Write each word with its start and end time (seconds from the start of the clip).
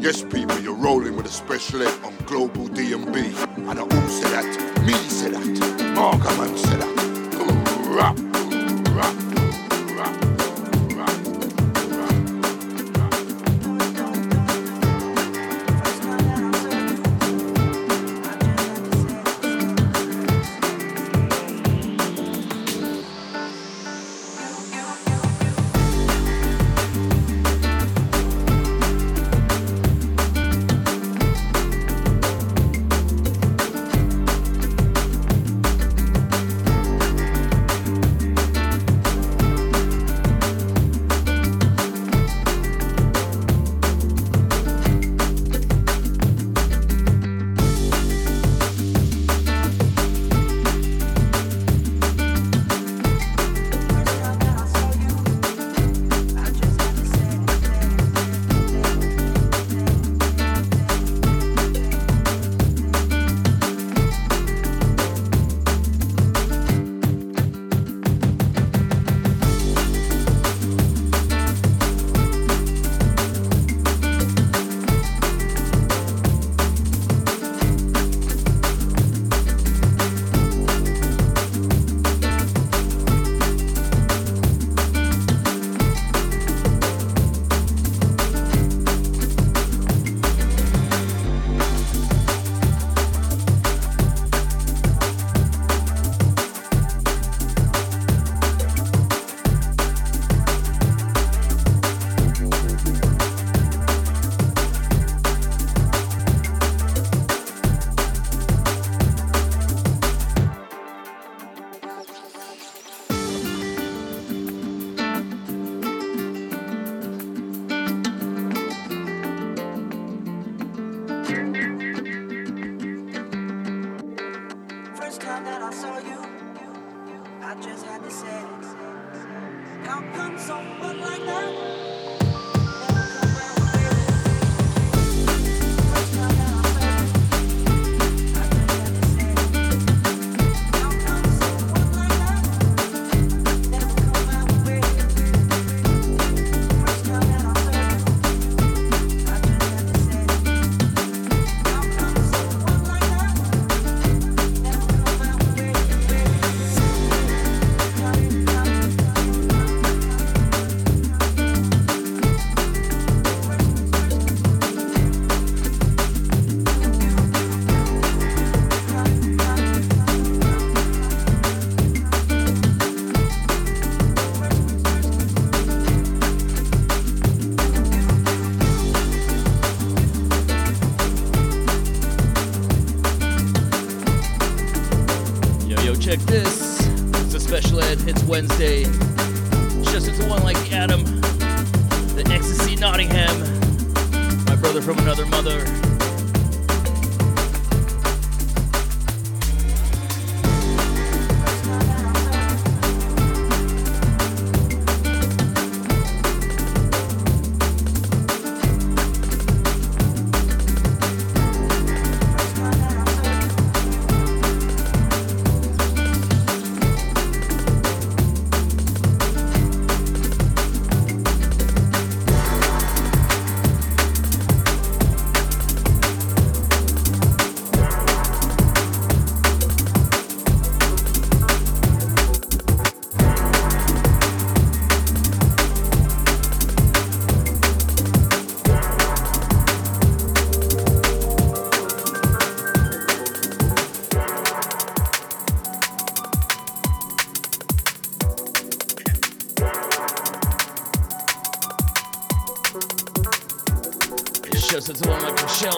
Yes, 0.00 0.22
people, 0.22 0.58
you're 0.60 0.72
rolling 0.72 1.14
with 1.14 1.26
a 1.26 1.28
special 1.28 1.82
ed 1.82 1.92
on 2.02 2.16
Global 2.24 2.66
DnB. 2.68 3.58
And 3.58 3.68
I 3.68 3.74
know 3.74 3.84
who 3.84 4.08
said 4.08 4.32
that? 4.32 4.82
Me 4.86 4.94
said 4.94 5.34
that. 5.34 5.94
Markham 5.94 6.56
said 6.56 6.80
that. 6.80 6.89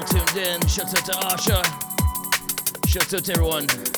Shouts 0.03 0.95
out 0.97 1.05
to 1.05 1.13
Asha. 1.13 2.89
Shouts 2.89 3.15
out 3.15 3.25
to 3.25 3.33
everyone. 3.33 3.92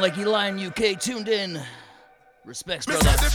One 0.00 0.10
like 0.10 0.18
Eli 0.18 0.48
in 0.48 0.58
UK 0.60 1.00
tuned 1.00 1.28
in. 1.28 1.60
Respects, 2.44 2.86
brother. 2.86 3.02
the 3.02 3.28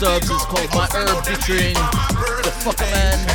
Dubs 0.00 0.30
is 0.30 0.42
called 0.46 0.70
My 0.70 0.88
Herb 0.94 1.26
featuring 1.26 1.74
the 1.74 2.50
Fuchaman. 2.62 3.29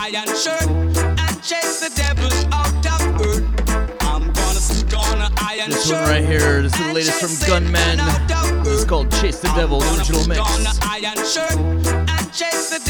iron 0.00 0.34
shirt 0.34 0.66
and 0.66 1.42
chase 1.42 1.80
the 1.80 1.92
devils 1.94 2.46
out 2.52 2.86
of 2.86 3.20
earth. 3.20 3.44
I'm 4.00 4.32
gonna 4.32 4.58
stick 4.58 4.96
on 4.96 5.20
iron 5.36 5.70
this 5.70 5.88
shirt. 5.88 6.00
One 6.00 6.08
right 6.08 6.24
here, 6.24 6.62
this 6.62 6.72
is 6.72 6.86
the 6.86 6.92
latest 6.94 7.20
from 7.20 7.46
Gunmen. 7.46 7.98
This 8.64 8.80
is 8.80 8.84
called 8.86 9.10
Chase 9.20 9.40
the 9.40 9.52
Devil, 9.54 9.82
original 9.82 10.26
mix. 10.26 10.40
On 10.40 10.64
iron 10.88 11.20
shirt 11.26 11.52
and 11.52 12.32
chase 12.32 12.70
the 12.70 12.80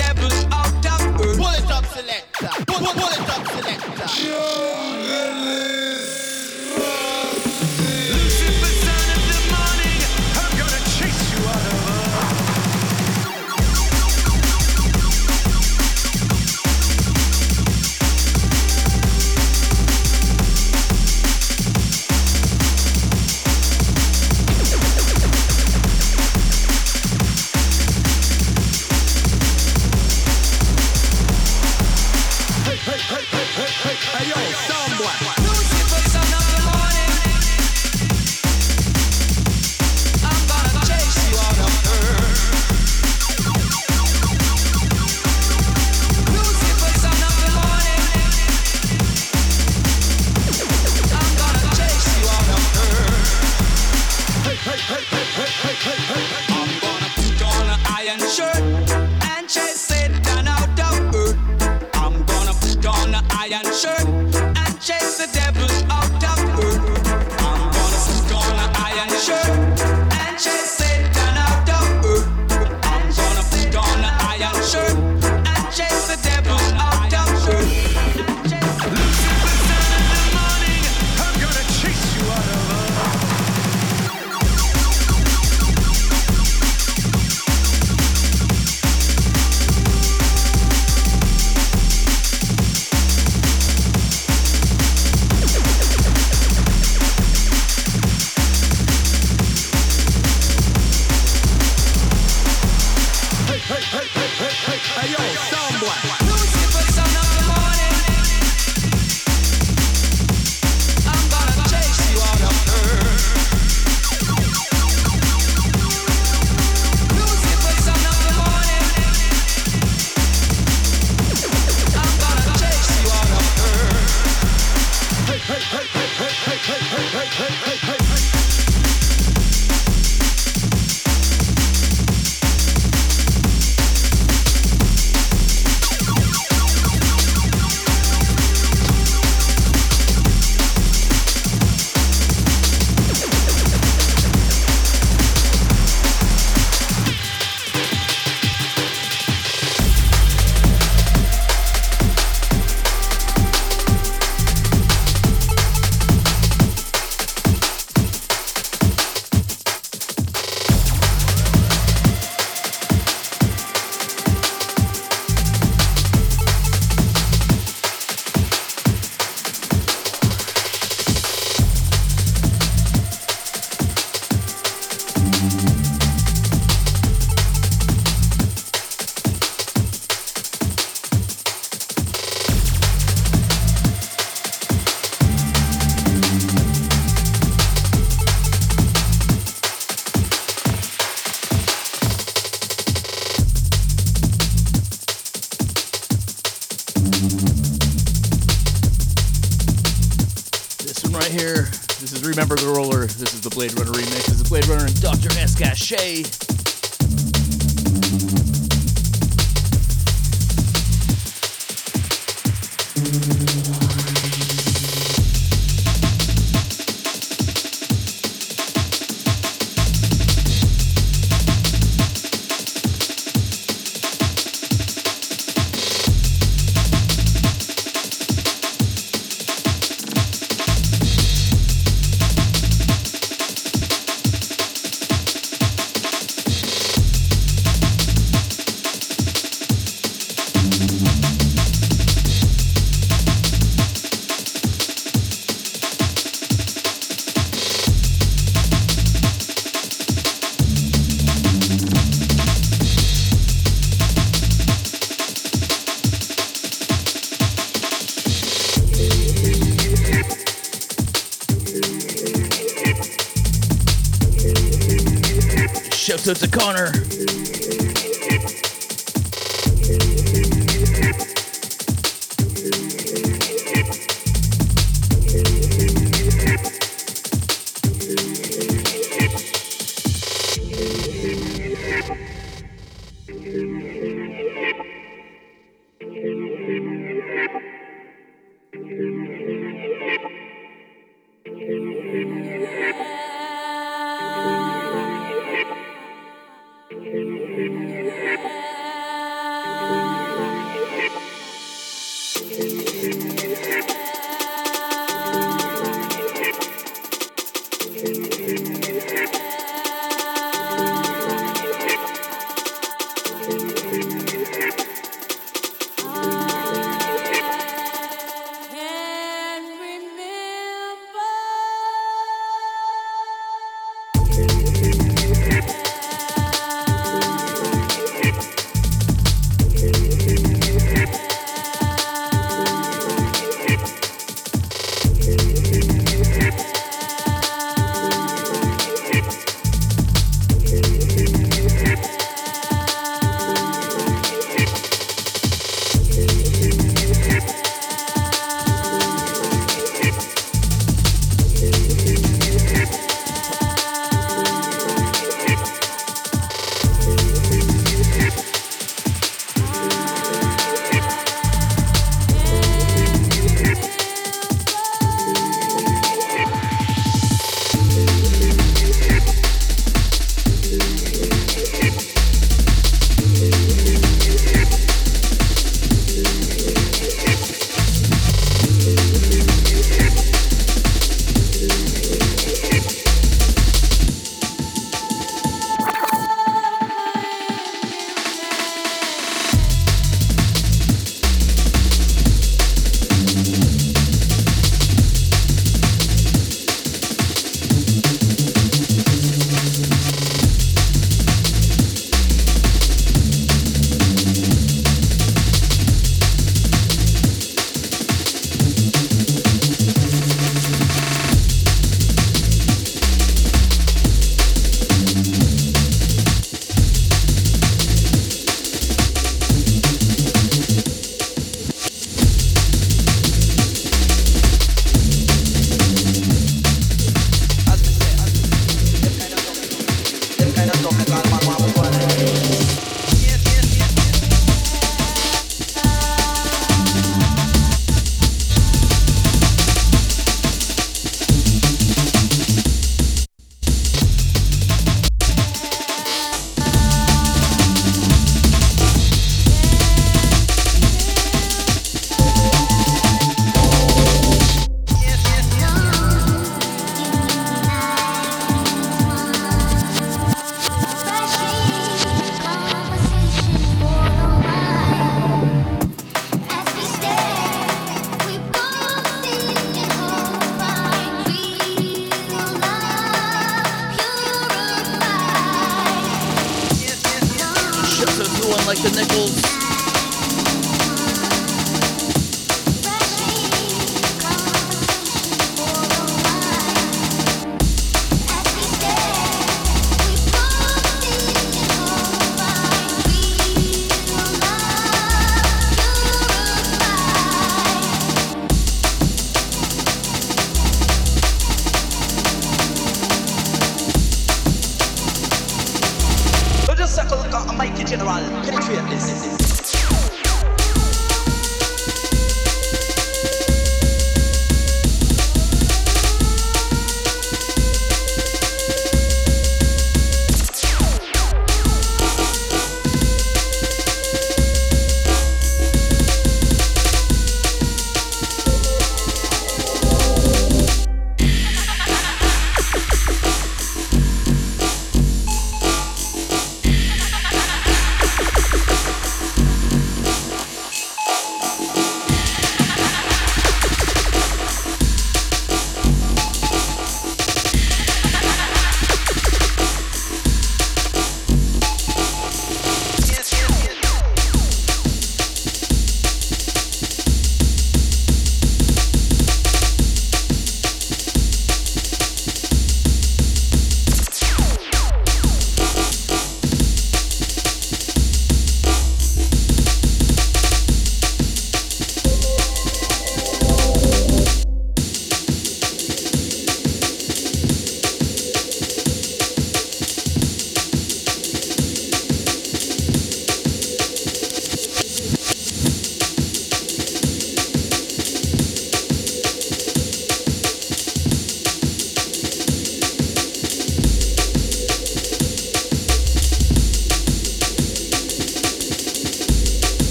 out 0.53 0.87
of 0.87 1.21
earth. 1.21 1.37
Pull 1.37 1.49
it 1.49 1.71
up, 1.71 1.85
selector. 1.87 2.49
Pull, 2.67 2.79
pull 2.79 3.09
it 3.09 3.29
up, 3.29 3.47
selector. 3.49 4.29
Yeah. 4.29 4.70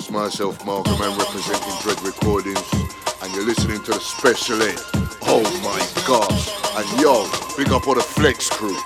It's 0.00 0.10
myself, 0.10 0.64
Marco 0.64 0.96
Man, 0.96 1.18
representing 1.18 1.74
Dread 1.82 2.00
Recordings, 2.00 2.72
and 3.22 3.34
you're 3.34 3.44
listening 3.44 3.82
to 3.82 3.90
the 3.92 4.00
Special 4.00 4.62
Ed. 4.62 4.80
Oh 5.24 5.42
my 5.62 5.78
gosh! 6.08 6.48
And 6.74 7.00
yo, 7.02 7.28
big 7.54 7.70
up 7.70 7.86
all 7.86 7.94
the 7.94 8.00
Flex 8.00 8.48
crew. 8.48 8.78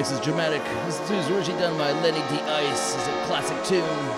Remix 0.00 0.12
is 0.12 0.20
dRamatic. 0.20 0.64
This 0.86 0.98
is 1.10 1.28
originally 1.28 1.60
done 1.60 1.76
by 1.76 1.92
Lenni 1.92 2.26
Dee 2.30 2.40
Ice. 2.40 2.94
It's 2.94 3.06
a 3.06 3.24
classic 3.26 3.62
tune. 3.64 4.09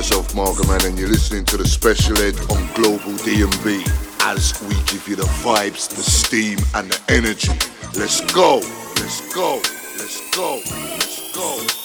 Myself, 0.00 0.34
Man, 0.34 0.80
and 0.86 0.98
you're 0.98 1.10
listening 1.10 1.44
to 1.44 1.58
the 1.58 1.68
special 1.68 2.16
ed 2.20 2.34
on 2.50 2.66
Global 2.72 3.12
DnB 3.20 3.86
as 4.22 4.58
we 4.62 4.74
give 4.90 5.06
you 5.06 5.14
the 5.14 5.28
vibes, 5.44 5.90
the 5.90 6.00
steam, 6.00 6.58
and 6.74 6.90
the 6.90 7.12
energy. 7.12 7.52
Let's 8.00 8.22
go, 8.32 8.60
let's 8.96 9.34
go, 9.34 9.56
let's 9.98 10.34
go, 10.34 10.62
let's 10.64 11.34
go. 11.34 11.79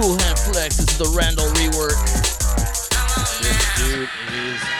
Cool 0.00 0.16
Hand 0.16 0.38
Flex. 0.38 0.78
This 0.78 0.92
is 0.92 0.96
the 0.96 1.12
Randall 1.14 1.44
rework. 1.48 2.00
This 3.42 3.60
dude 3.76 4.08
is 4.32 4.79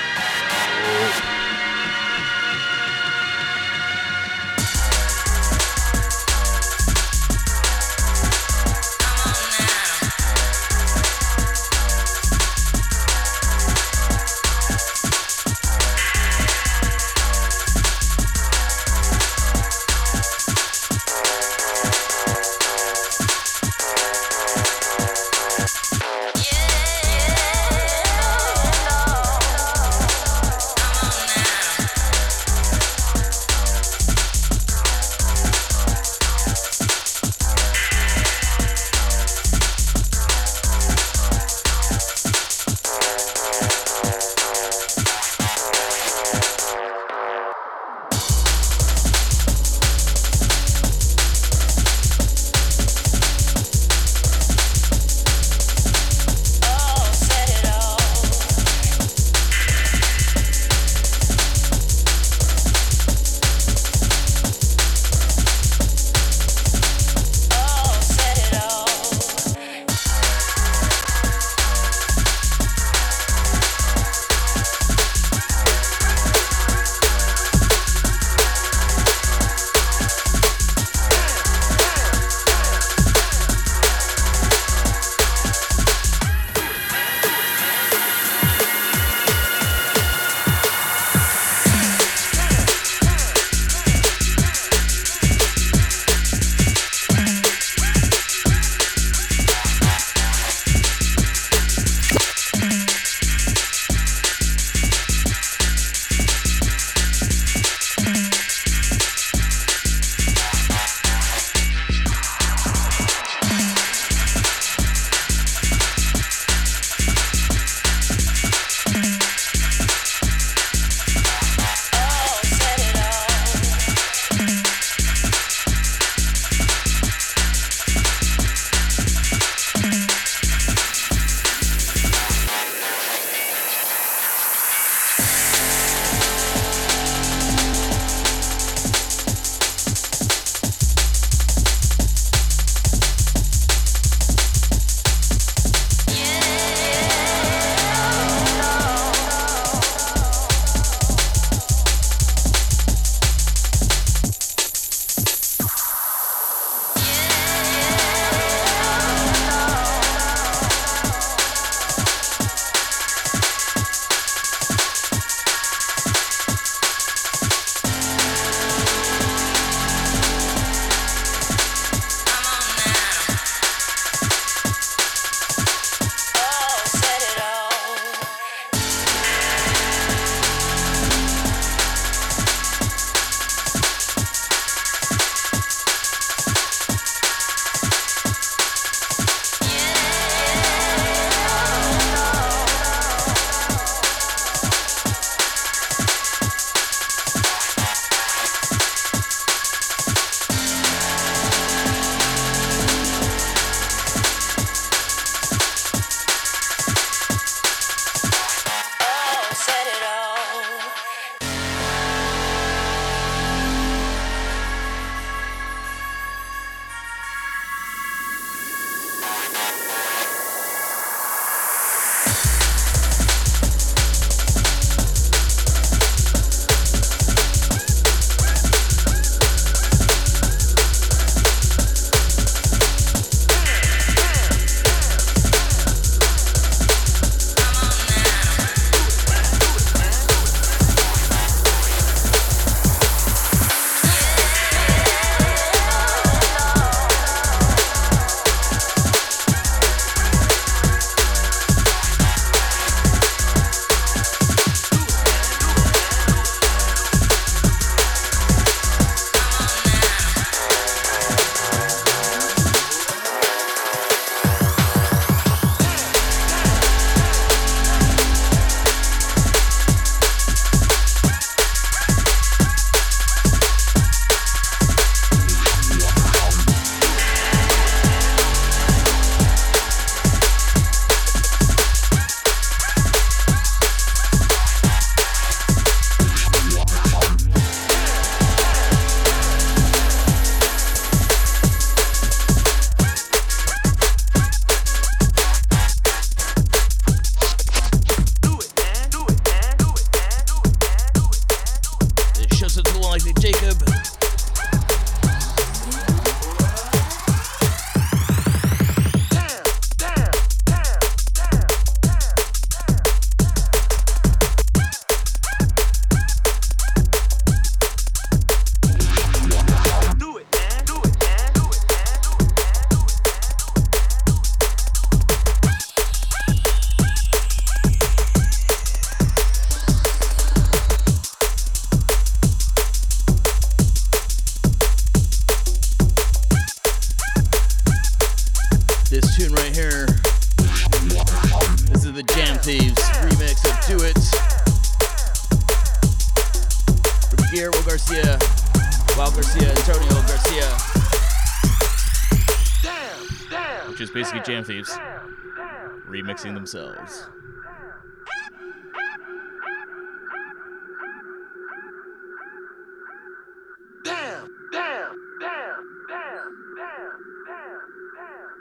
Damn, 364.05 364.49
damn, 364.73 365.15
damn, 365.41 365.85
damn, 366.09 366.53
damn, 366.77 367.21
damn, 367.47 367.83
damn. 368.17 368.60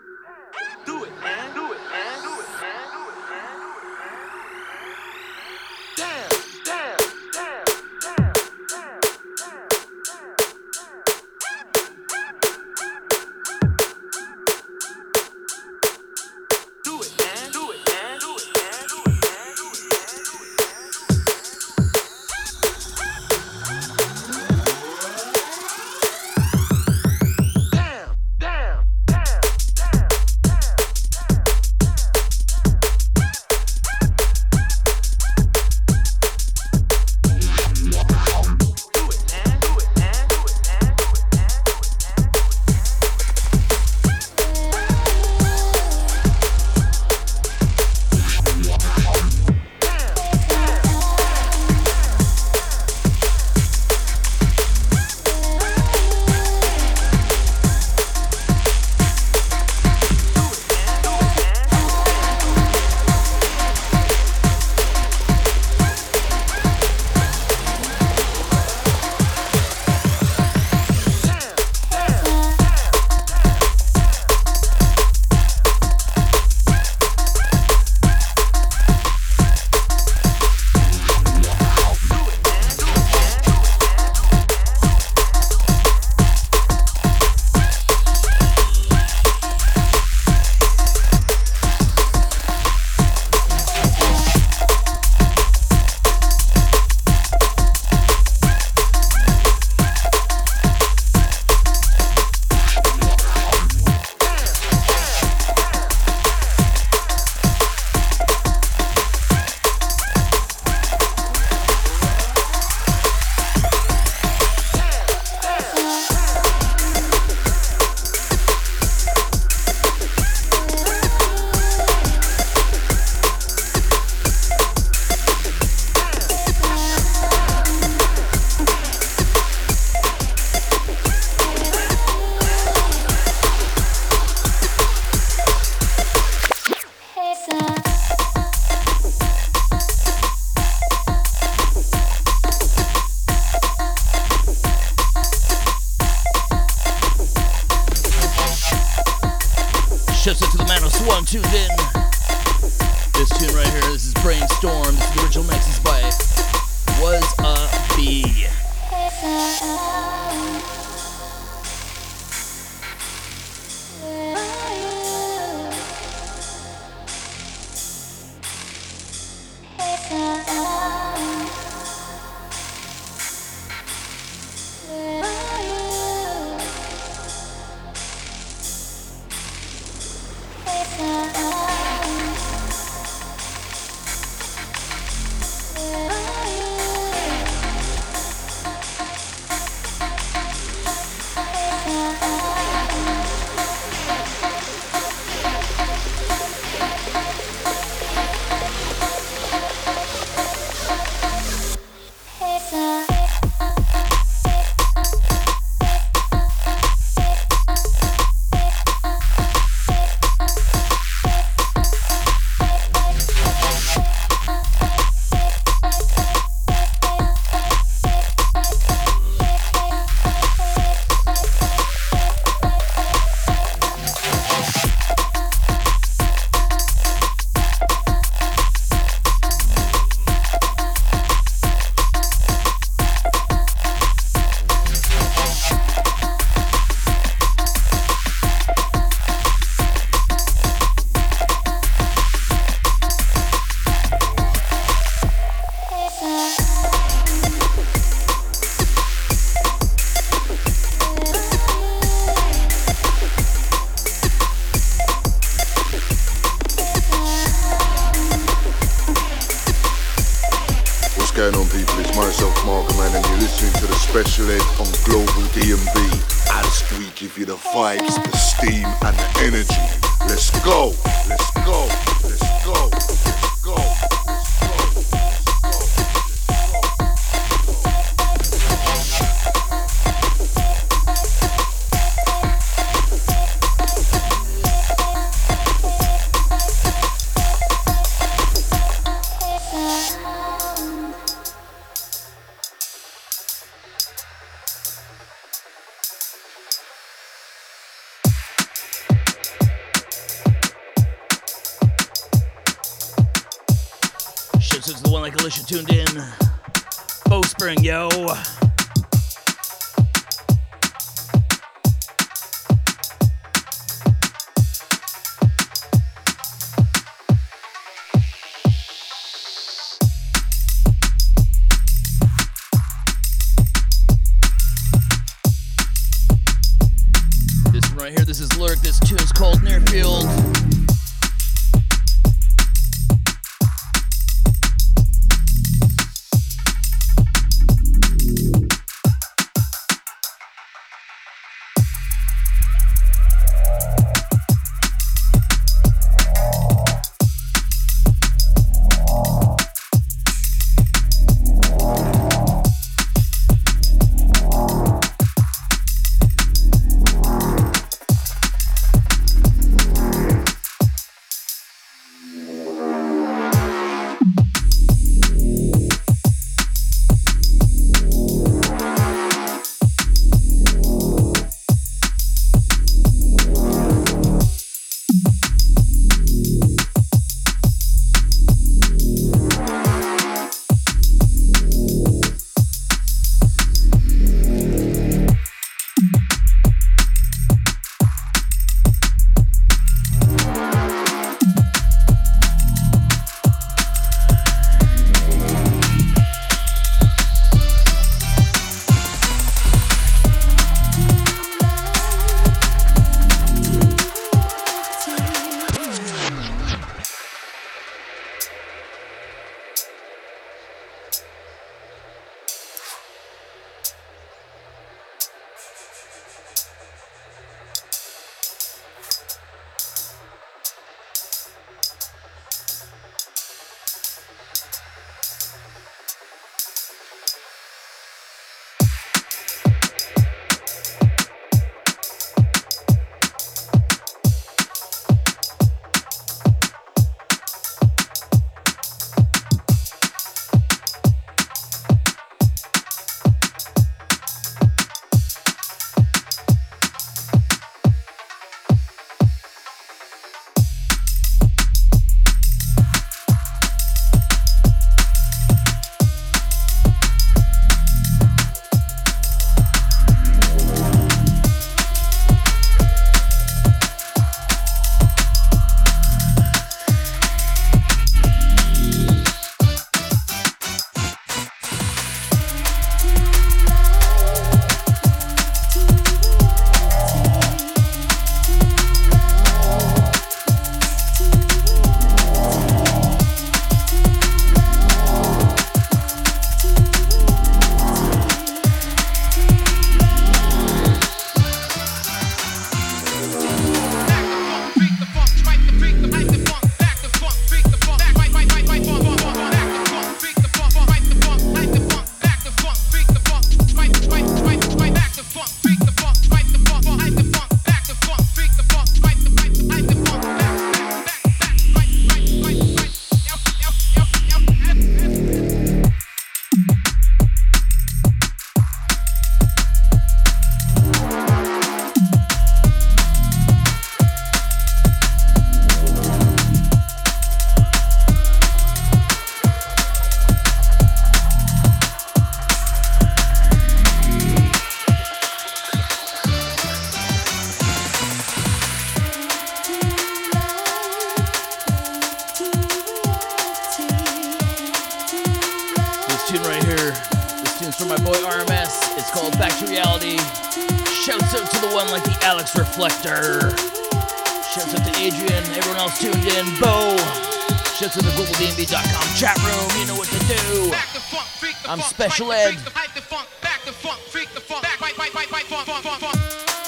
Special 562.09 562.31
Ed. 562.31 562.57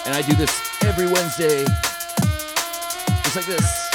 And 0.06 0.14
I 0.14 0.22
do 0.22 0.36
this 0.36 0.84
every 0.84 1.08
Wednesday, 1.08 1.66
just 3.24 3.36
like 3.36 3.46
this. 3.46 3.90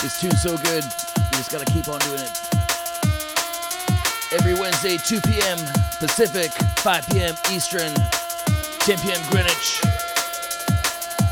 This 0.00 0.20
tune's 0.20 0.40
so 0.40 0.56
good, 0.58 0.84
you 0.84 1.30
just 1.32 1.50
gotta 1.50 1.64
keep 1.64 1.88
on 1.88 1.98
doing 2.00 2.20
it. 2.20 2.30
Every 4.32 4.54
Wednesday, 4.54 4.96
2 4.96 5.20
p.m. 5.22 5.58
Pacific, 5.98 6.52
5 6.78 7.08
p.m. 7.08 7.34
Eastern, 7.50 7.92
10 8.78 8.98
p.m. 9.00 9.20
Greenwich. 9.30 10.03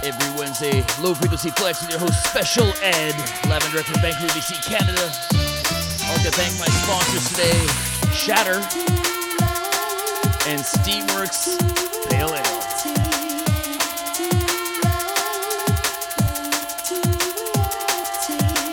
Every 0.03 0.37
Wednesday, 0.37 0.85
Low 1.01 1.15
Frequency 1.15 1.51
Flex 1.51 1.81
with 1.81 1.91
your 1.91 2.01
host, 2.01 2.25
Special 2.27 2.67
Ed, 2.83 3.15
live 3.49 3.63
and 3.63 3.73
direct 3.73 3.87
from 3.87 4.01
Vancouver, 4.01 4.33
BC, 4.35 4.59
Canada. 4.67 5.13
I'd 5.31 6.17
like 6.17 6.23
to 6.27 6.33
thank 6.33 6.59
my 6.59 6.67
sponsors 6.67 7.29
today, 7.31 7.67
Shatter 8.11 8.59
and 10.51 10.61
Steamworks 10.61 11.57
Pale 12.11 12.35
Ale. 12.35 12.63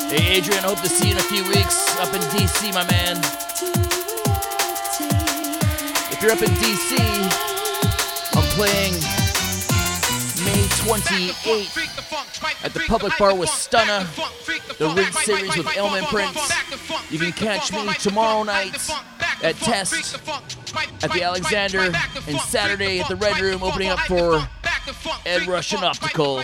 Hey 0.10 0.38
Adrian, 0.38 0.64
hope 0.64 0.82
to 0.82 0.90
see 0.90 1.10
you 1.10 1.14
in 1.14 1.20
a 1.20 1.22
few 1.22 1.44
weeks 1.44 1.96
up 2.00 2.12
in 2.16 2.22
DC, 2.34 2.74
my 2.74 2.84
man. 2.90 3.18
If 6.12 6.24
you're 6.24 6.32
up 6.32 6.42
in 6.42 6.50
DC, 6.50 6.98
I'm 8.36 8.44
playing 8.56 9.19
May 10.86 10.86
28th 10.86 12.64
at 12.64 12.74
the 12.74 12.80
Public 12.88 13.18
Bar 13.18 13.36
with 13.36 13.50
Stunna, 13.50 14.08
the 14.78 14.88
Rinse 14.90 15.24
Series 15.26 15.58
with 15.58 15.76
Element 15.76 16.08
Prince. 16.08 16.52
You 17.12 17.20
can 17.20 17.32
catch 17.34 17.74
me 17.74 17.94
tomorrow 17.96 18.44
night 18.44 18.76
at 19.44 19.56
Test 19.58 20.16
at 21.04 21.12
the 21.12 21.24
Alexander 21.24 21.92
and 22.28 22.40
Saturday 22.40 23.00
at 23.02 23.10
the 23.10 23.16
Red 23.18 23.40
Room 23.42 23.62
opening 23.64 23.90
up 23.90 24.00
for 24.00 24.48
Ed 25.26 25.48
Rush 25.48 25.74
and 25.74 25.84
Optical. 25.84 26.44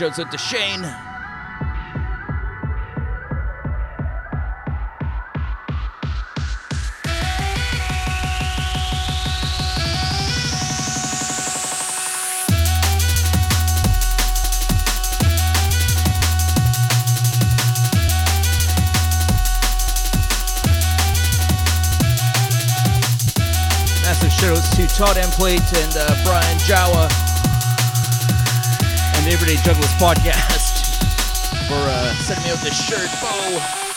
Shouts 0.00 0.18
out 0.18 0.32
to 0.32 0.38
Shane. 0.38 0.80
Massive 24.00 24.30
shoutouts 24.30 24.74
to 24.76 24.86
Todd 24.96 25.18
and 25.18 25.94
uh, 25.94 26.24
Brian 26.24 26.56
Jawa 26.60 27.29
the 29.30 29.34
Everyday 29.34 29.56
Junglist 29.62 29.96
podcast 29.98 30.96
for 31.68 31.74
uh, 31.74 32.14
sending 32.14 32.44
me 32.44 32.50
out 32.50 32.58
this 32.58 32.74
shirt. 32.84 33.08
Bo. 33.20 33.89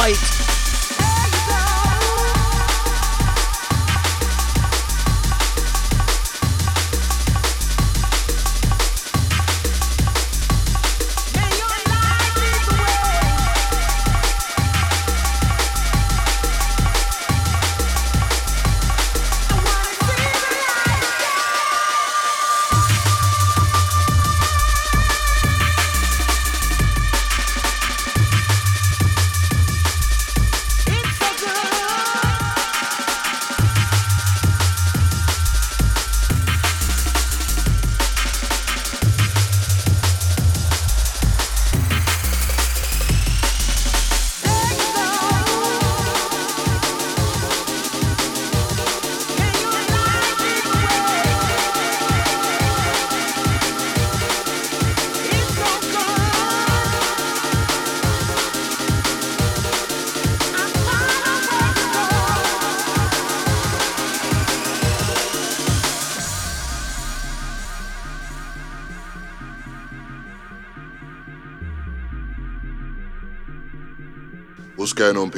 Light. 0.00 0.29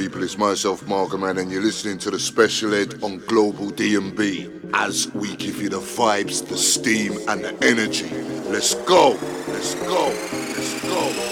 People? 0.02 0.24
It's 0.24 0.36
myself, 0.36 0.84
Man, 0.88 1.38
and 1.38 1.48
you're 1.48 1.62
listening 1.62 1.96
to 1.98 2.10
the 2.10 2.18
special 2.18 2.74
ed 2.74 3.04
on 3.04 3.18
Global 3.18 3.70
DnB 3.70 4.70
as 4.74 5.06
we 5.14 5.36
give 5.36 5.62
you 5.62 5.68
the 5.68 5.78
vibes, 5.78 6.44
the 6.44 6.56
steam, 6.58 7.18
and 7.28 7.44
the 7.44 7.54
energy. 7.64 8.10
Let's 8.50 8.74
go! 8.74 9.10
Let's 9.46 9.76
go! 9.76 10.08
Let's 10.08 10.82
go! 10.82 11.31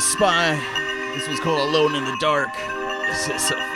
Spy. 0.00 0.54
This 1.14 1.28
was 1.28 1.40
called 1.40 1.68
Alone 1.68 1.94
in 1.94 2.04
the 2.04 2.16
Dark. 2.20 2.54
This 3.06 3.28
is 3.28 3.50
a 3.50 3.67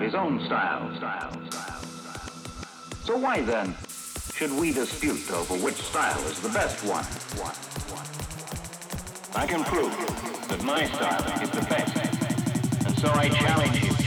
of 0.00 0.06
his 0.06 0.14
own 0.14 0.42
style. 0.46 0.90
So 3.04 3.16
why 3.18 3.42
then 3.42 3.74
should 4.34 4.52
we 4.52 4.72
dispute 4.72 5.30
over 5.30 5.54
which 5.54 5.74
style 5.74 6.20
is 6.26 6.40
the 6.40 6.48
best 6.48 6.82
one? 6.86 7.04
I 9.34 9.46
can 9.46 9.62
prove 9.64 9.94
that 10.48 10.62
my 10.64 10.86
style 10.86 11.42
is 11.42 11.50
the 11.50 11.66
best, 11.66 12.86
and 12.86 12.98
so 12.98 13.10
I 13.10 13.28
challenge 13.28 13.82
you. 13.82 13.99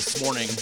This 0.00 0.22
morning. 0.22 0.59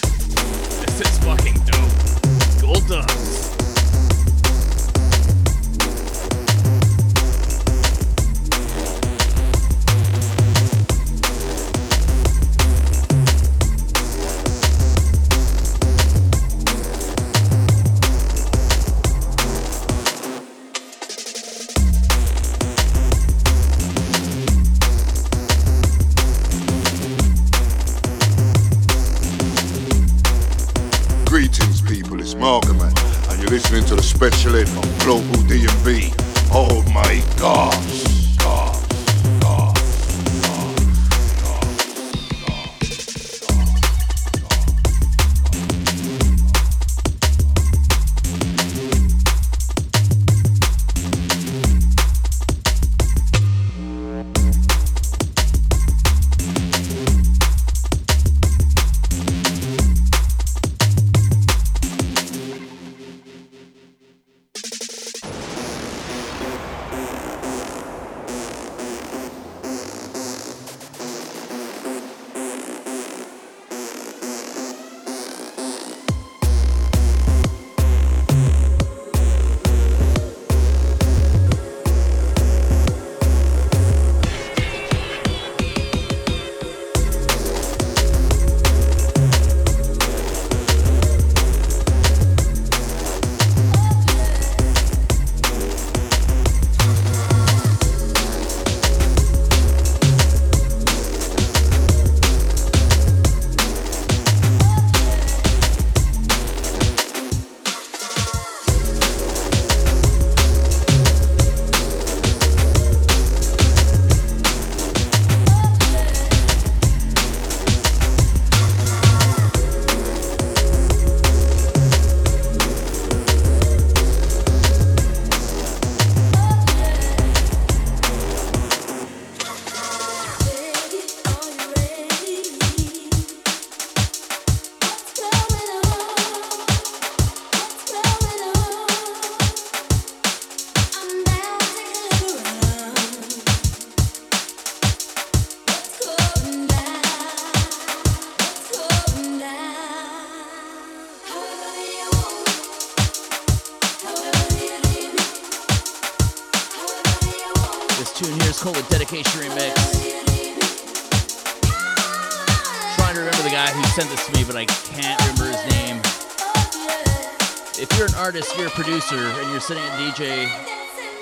Sitting 169.68 169.82
at 169.82 169.98
DJ, 169.98 170.48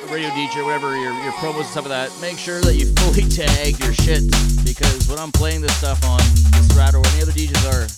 radio 0.08 0.28
DJ, 0.30 0.64
whatever 0.64 0.96
your, 0.96 1.12
your 1.24 1.32
promos 1.32 1.56
and 1.56 1.66
stuff 1.66 1.88
like 1.88 2.10
that, 2.10 2.20
make 2.20 2.38
sure 2.38 2.60
that 2.60 2.74
you 2.74 2.86
fully 2.94 3.22
tag 3.28 3.76
your 3.82 3.92
shit 3.92 4.22
because 4.64 5.08
when 5.08 5.18
I'm 5.18 5.32
playing 5.32 5.62
this 5.62 5.74
stuff 5.78 5.98
on 6.04 6.18
this 6.54 6.68
Strato 6.70 7.00
or 7.00 7.06
any 7.08 7.22
other 7.22 7.32
DJs 7.32 7.66
are, 7.74 7.90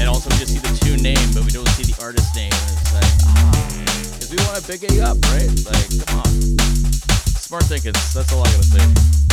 and 0.00 0.08
also 0.08 0.28
we 0.30 0.38
just 0.42 0.52
see 0.52 0.58
the 0.58 0.76
tune 0.84 1.02
name, 1.02 1.30
but 1.34 1.44
we 1.44 1.50
don't 1.50 1.68
see 1.78 1.84
the 1.84 1.94
artist 2.02 2.34
name. 2.34 2.50
And 2.50 2.78
it's 2.82 2.94
like, 2.94 3.04
ah, 3.30 3.76
because 4.10 4.30
we 4.30 4.38
want 4.42 4.58
to 4.58 4.66
big 4.66 4.82
A 4.90 5.06
up, 5.06 5.18
right? 5.30 5.54
Like, 5.62 6.06
come 6.06 6.18
on. 6.18 6.34
Smart 7.38 7.62
thinking. 7.70 7.92
That's 7.92 8.32
all 8.32 8.42
I 8.42 8.50
gotta 8.50 8.64
say. 8.64 9.25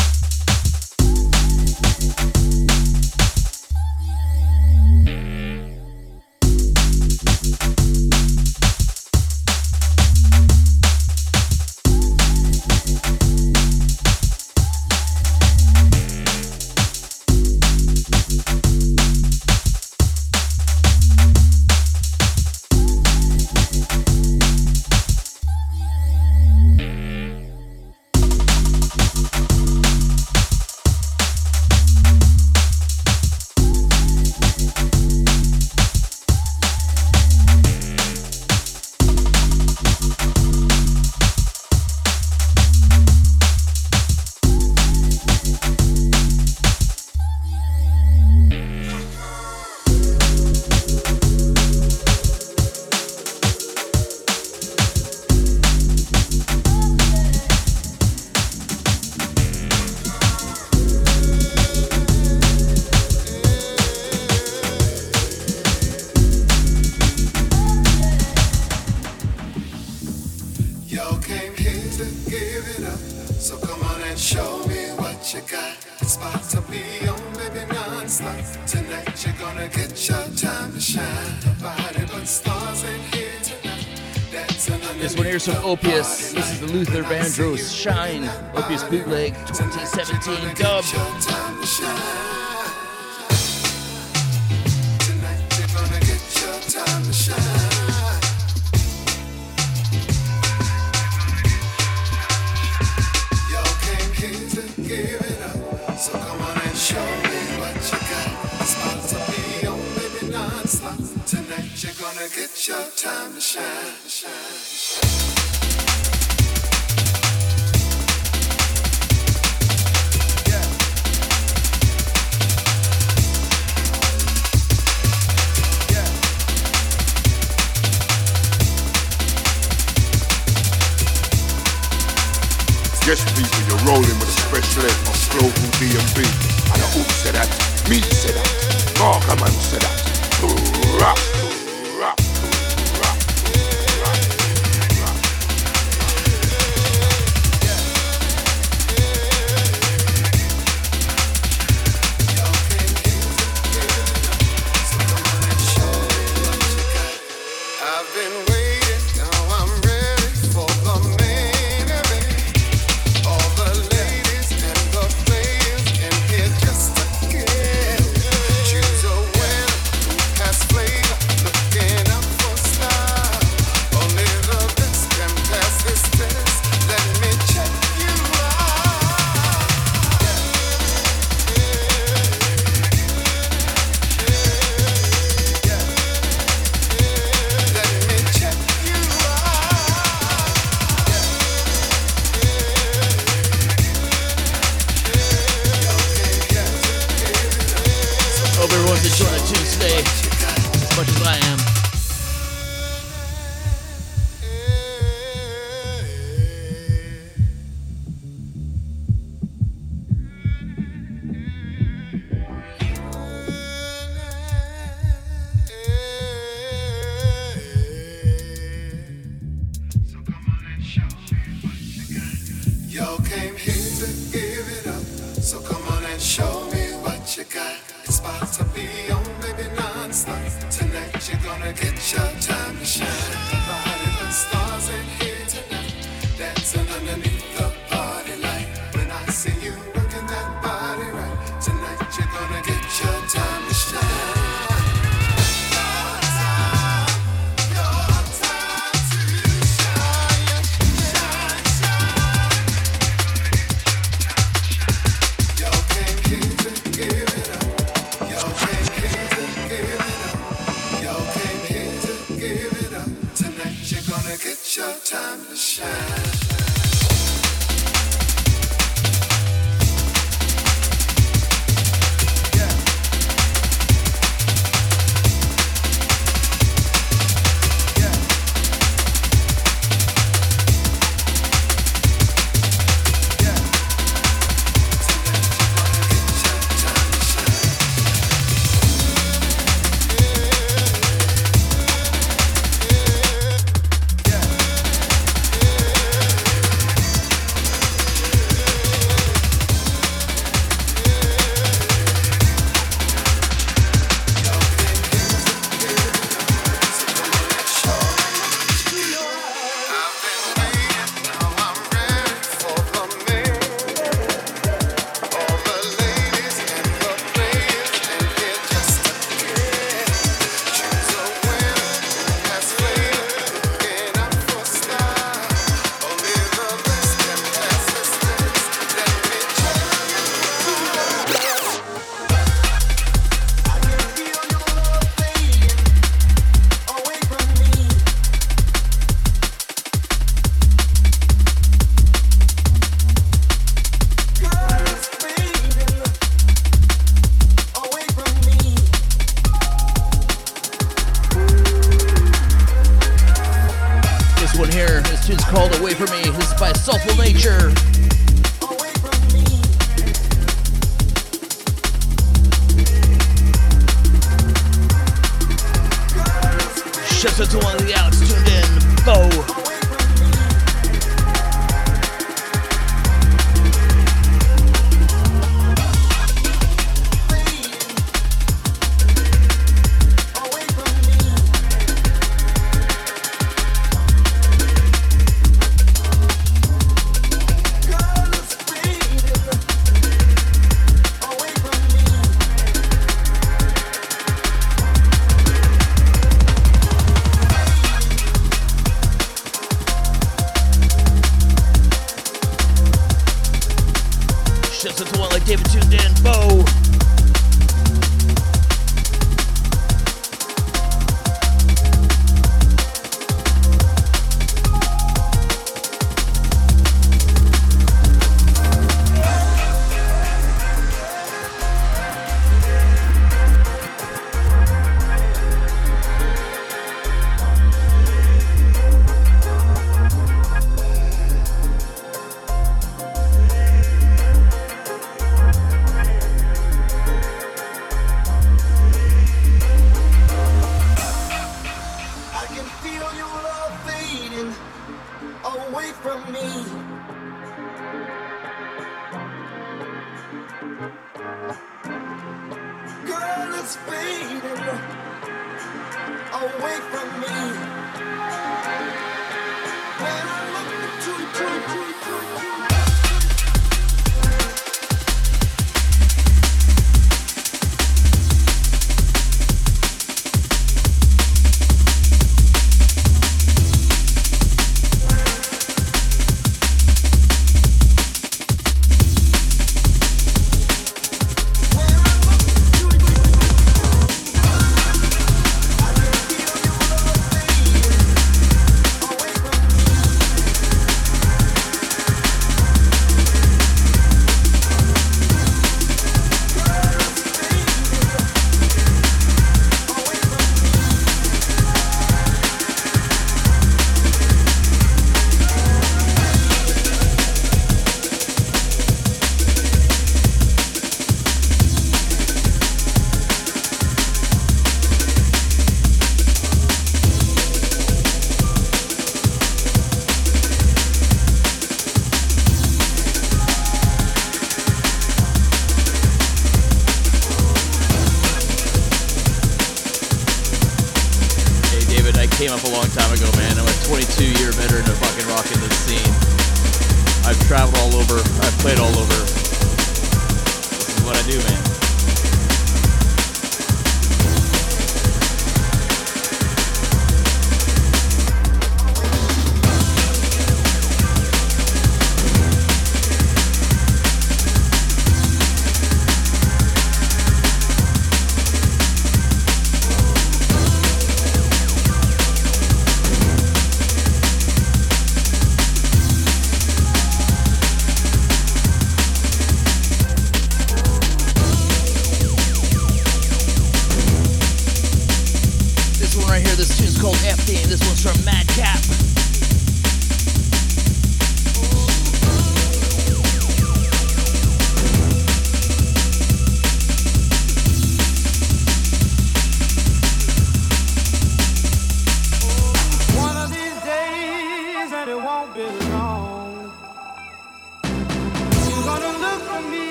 From 85.44 85.56
Opius. 85.66 86.32
This 86.32 86.54
is 86.54 86.60
the 86.62 86.68
Luther 86.68 87.04
Vandross 87.04 87.76
Shine 87.76 88.30
Opius 88.56 88.84
Bootleg 88.86 89.34
2017 89.48 90.56
dub. 90.56 90.86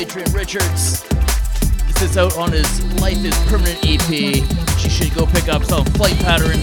Adrian 0.00 0.32
Richards. 0.32 1.06
This 1.86 2.00
is 2.00 2.16
out 2.16 2.34
on 2.38 2.52
his 2.52 2.82
Life 3.02 3.22
is 3.22 3.36
Permanent 3.50 3.78
EP, 3.84 4.08
you 4.08 4.88
should 4.88 5.14
go 5.14 5.26
pick 5.26 5.50
up. 5.50 5.62
some 5.62 5.84
Flight 5.84 6.16
Pattern. 6.20 6.58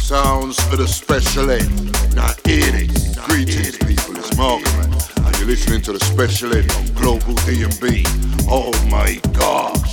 Sounds 0.00 0.58
for 0.70 0.76
the 0.76 0.88
special 0.88 1.50
ed. 1.50 1.68
Now 2.14 2.32
hear 2.46 2.64
this. 2.72 3.18
Greetings, 3.26 3.76
people. 3.76 4.16
It's 4.16 4.34
Margaret. 4.38 5.18
And 5.18 5.36
you're 5.36 5.48
listening 5.48 5.82
to 5.82 5.92
the 5.92 6.00
special 6.00 6.54
ed 6.54 6.72
on 6.76 6.86
Global 6.94 7.34
DnB. 7.44 8.06
Oh 8.48 8.72
my 8.88 9.20
gosh. 9.38 9.85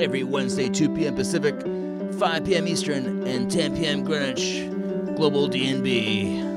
Every 0.00 0.22
Wednesday, 0.22 0.68
2 0.68 0.94
p.m. 0.94 1.14
Pacific, 1.14 1.54
5 2.18 2.44
p.m. 2.44 2.68
Eastern, 2.68 3.26
and 3.26 3.50
10 3.50 3.76
p.m. 3.76 4.04
Greenwich. 4.04 4.66
Global 5.16 5.48
I 5.54 6.47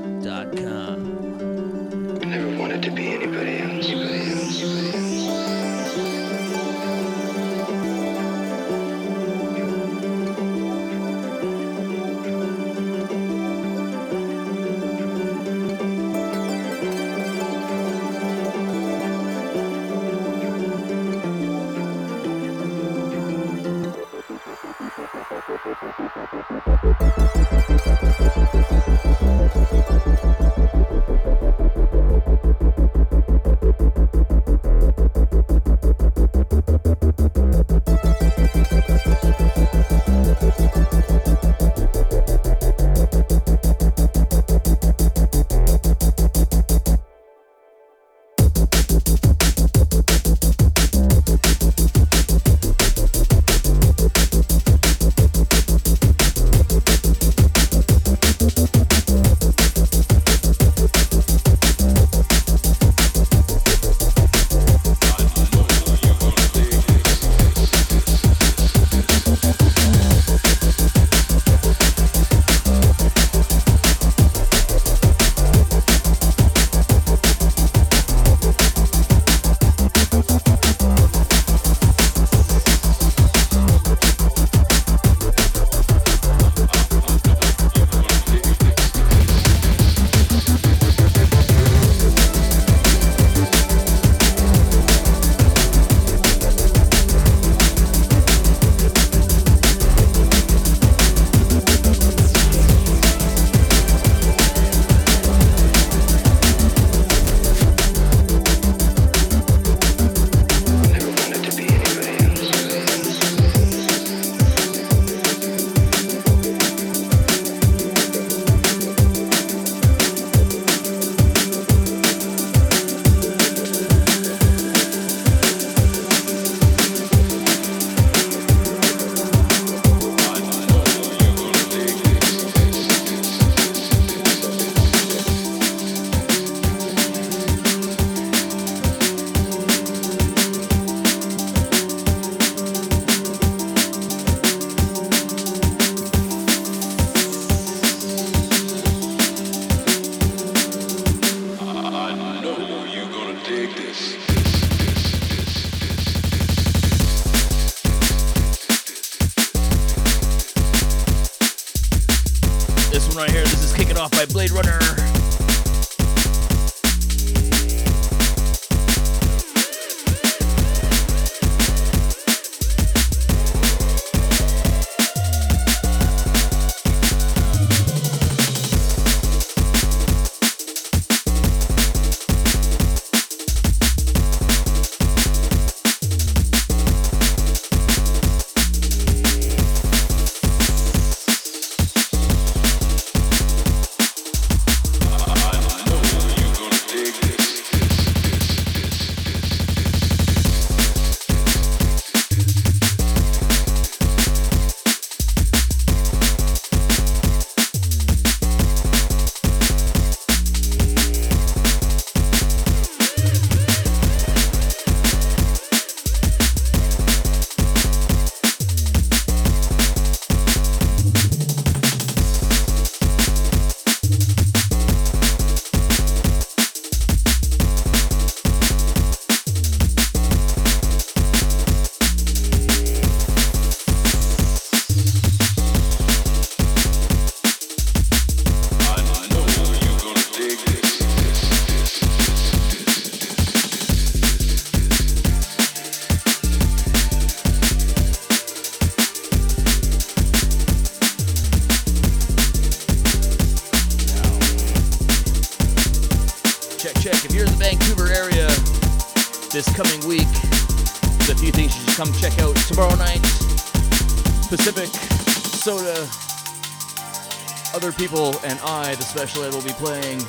people, 268.12 268.38
and 268.44 268.60
I, 268.60 268.94
the 268.96 269.04
special 269.04 269.42
ed, 269.42 269.54
will 269.54 269.62
be 269.62 269.70
playing 269.70 270.20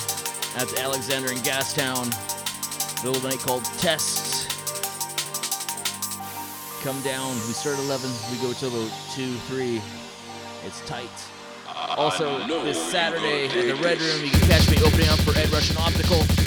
at 0.56 0.68
the 0.68 0.80
Alexander 0.80 1.30
in 1.30 1.36
Gastown. 1.38 2.08
Middle 3.04 3.16
of 3.16 3.24
night 3.24 3.40
called 3.40 3.64
Tests. 3.76 4.48
Come 6.82 7.00
down. 7.02 7.34
We 7.46 7.52
start 7.52 7.76
at 7.76 7.84
11. 7.84 8.10
We 8.30 8.38
go 8.38 8.54
till 8.54 8.70
about 8.70 8.90
2, 9.12 9.34
3. 9.34 9.82
It's 10.64 10.86
tight. 10.86 11.10
Also, 11.98 12.46
this 12.64 12.82
Saturday 12.90 13.48
at 13.48 13.52
the 13.52 13.82
Red 13.82 14.00
Room, 14.00 14.24
you 14.24 14.30
can 14.30 14.48
catch 14.48 14.70
me 14.70 14.78
opening 14.82 15.08
up 15.10 15.18
for 15.18 15.36
Ed 15.38 15.50
Rush 15.50 15.68
and 15.68 15.78
Optical. 15.78 16.43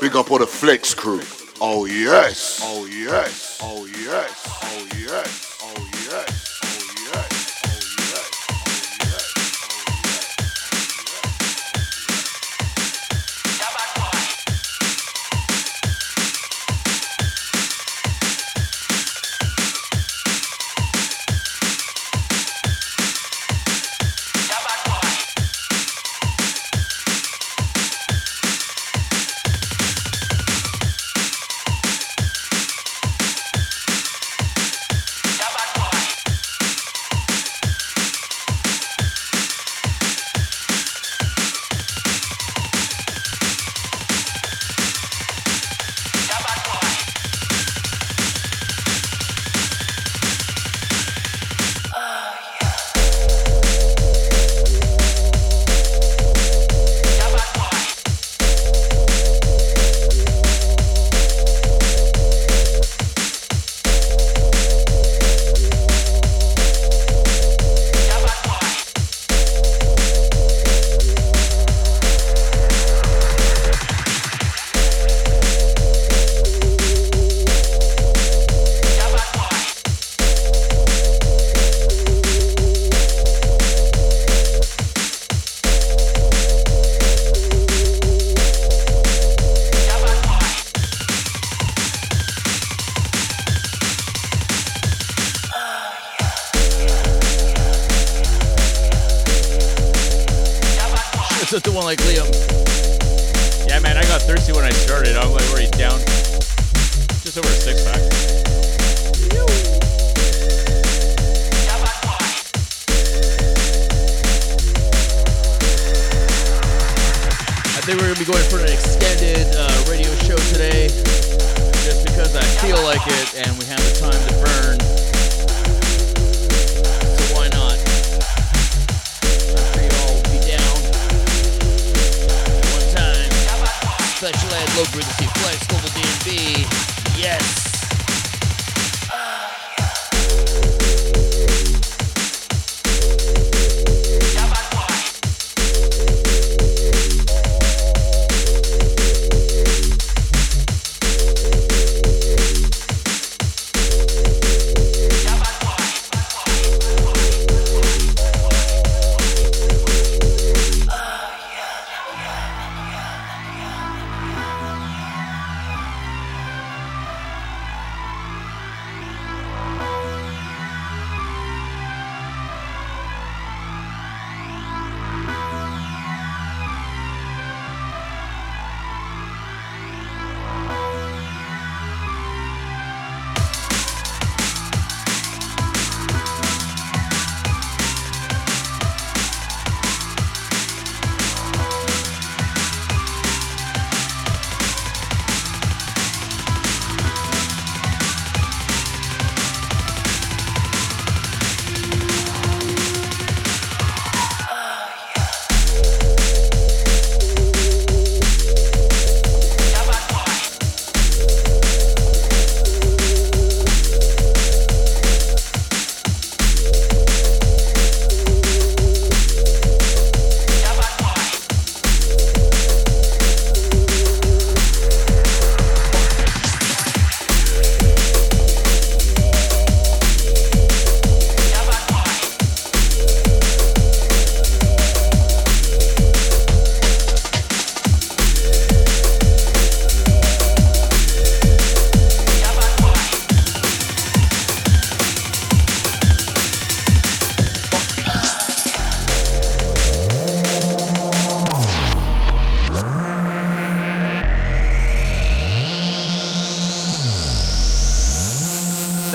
Big 0.00 0.16
up 0.16 0.30
all 0.30 0.38
the 0.38 0.46
Flex 0.46 0.94
crew. 0.94 1.20
Oh 1.60 1.84
yes. 1.84 2.60
Oh 2.62 2.86
yes. 2.86 3.60
Oh 3.62 3.86
yes. 3.86 3.98
Oh 4.02 4.02
yes. 4.04 4.58
Oh 4.62 4.86
yes. 4.98 5.58
Oh 5.62 5.90
yes. 6.10 6.51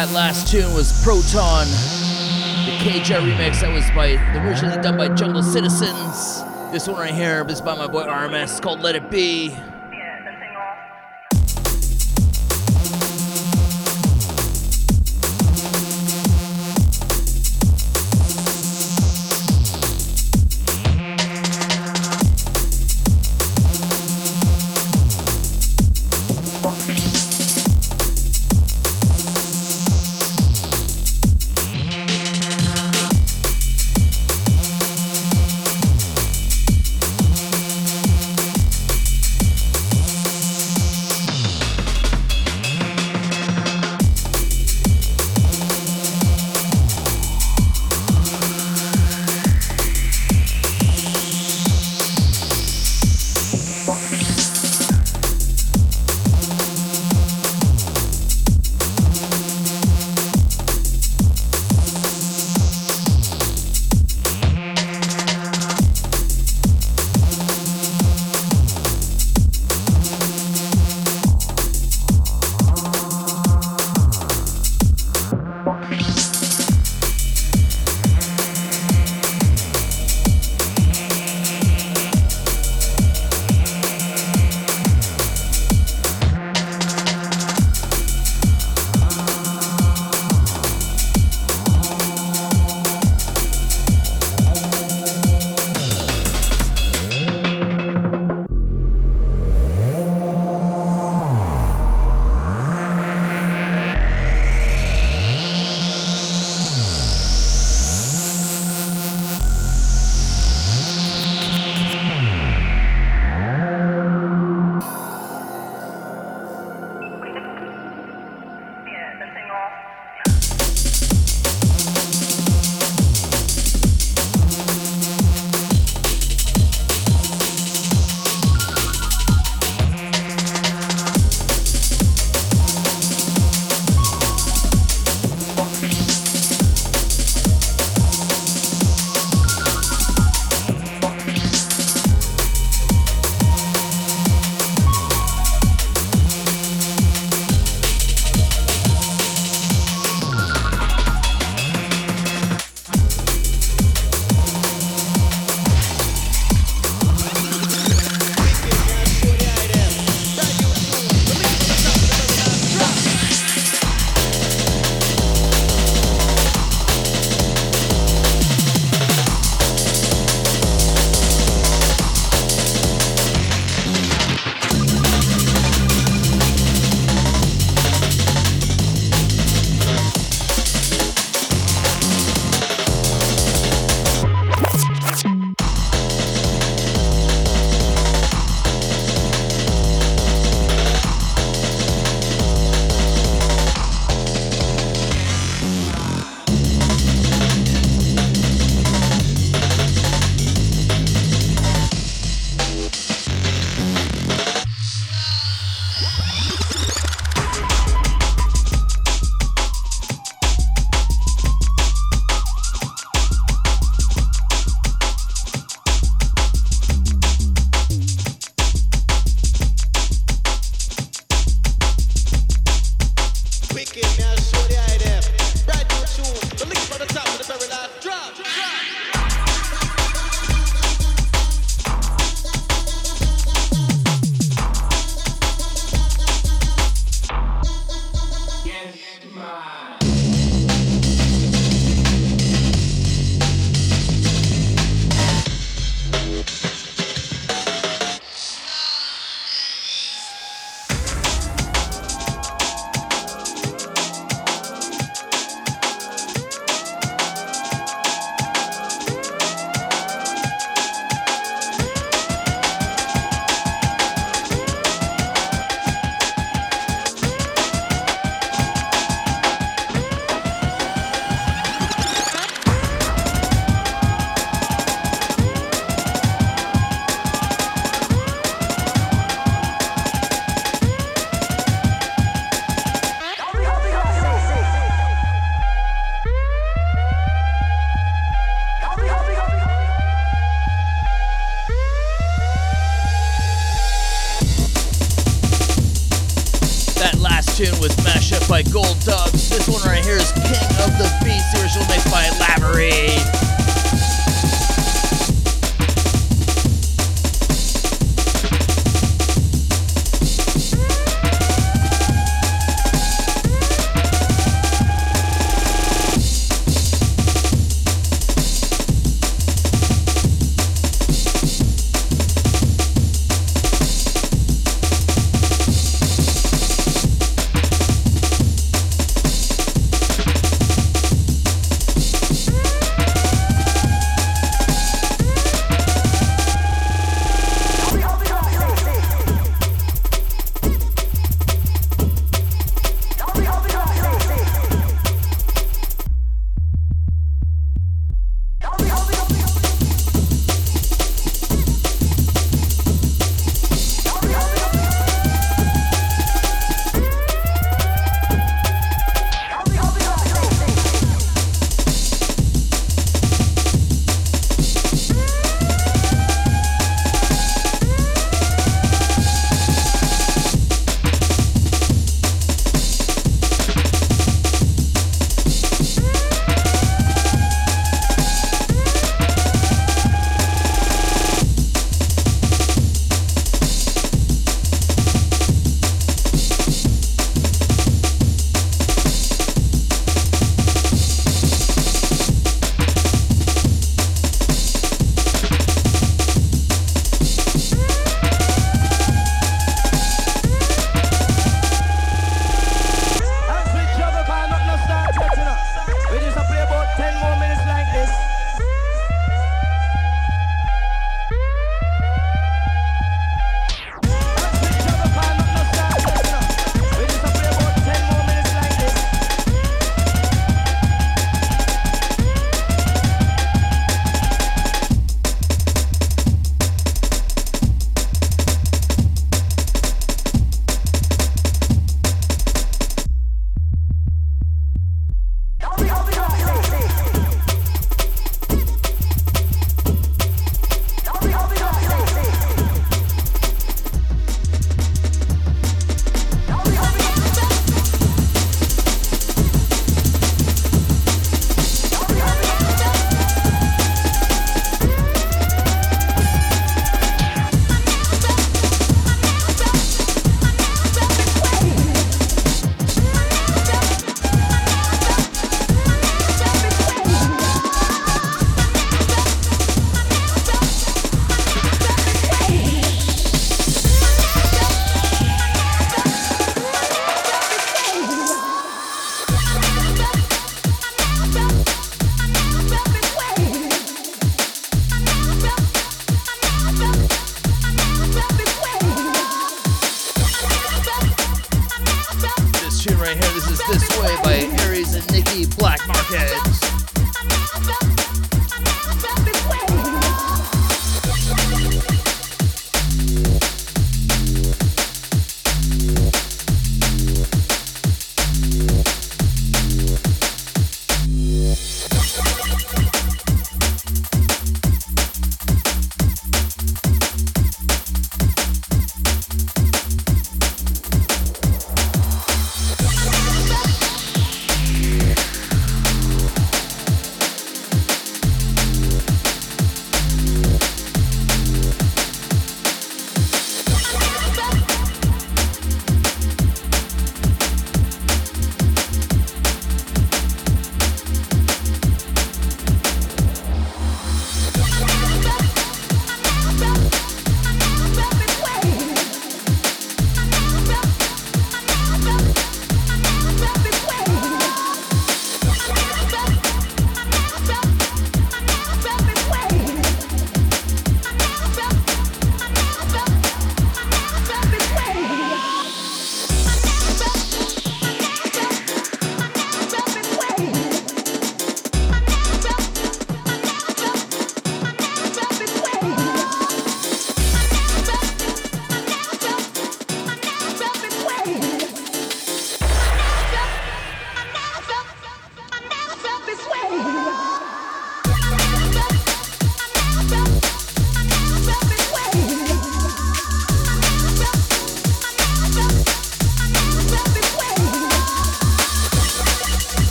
That 0.00 0.12
last 0.12 0.48
tune 0.48 0.72
was 0.72 0.98
Proton, 1.04 1.66
the 2.64 2.74
K 2.80 3.02
Jah 3.02 3.20
remix 3.20 3.60
that 3.60 3.70
was 3.70 3.84
by 3.90 4.12
originally 4.34 4.80
done 4.80 4.96
by 4.96 5.08
Jungle 5.14 5.42
Citizenz. 5.42 6.72
This 6.72 6.88
one 6.88 6.98
right 6.98 7.12
here 7.12 7.44
is 7.50 7.60
by 7.60 7.76
my 7.76 7.86
boy 7.86 8.04
RMS. 8.04 8.62
Called 8.62 8.80
Let 8.80 8.96
It 8.96 9.10
Be. 9.10 9.54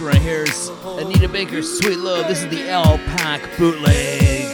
Right 0.00 0.20
here 0.20 0.42
is 0.42 0.68
Anita 0.84 1.26
Baker's 1.26 1.78
Sweet 1.78 1.98
Love. 1.98 2.28
This 2.28 2.42
is 2.42 2.48
the 2.50 2.68
L 2.68 2.98
Pack 2.98 3.56
bootleg. 3.56 4.45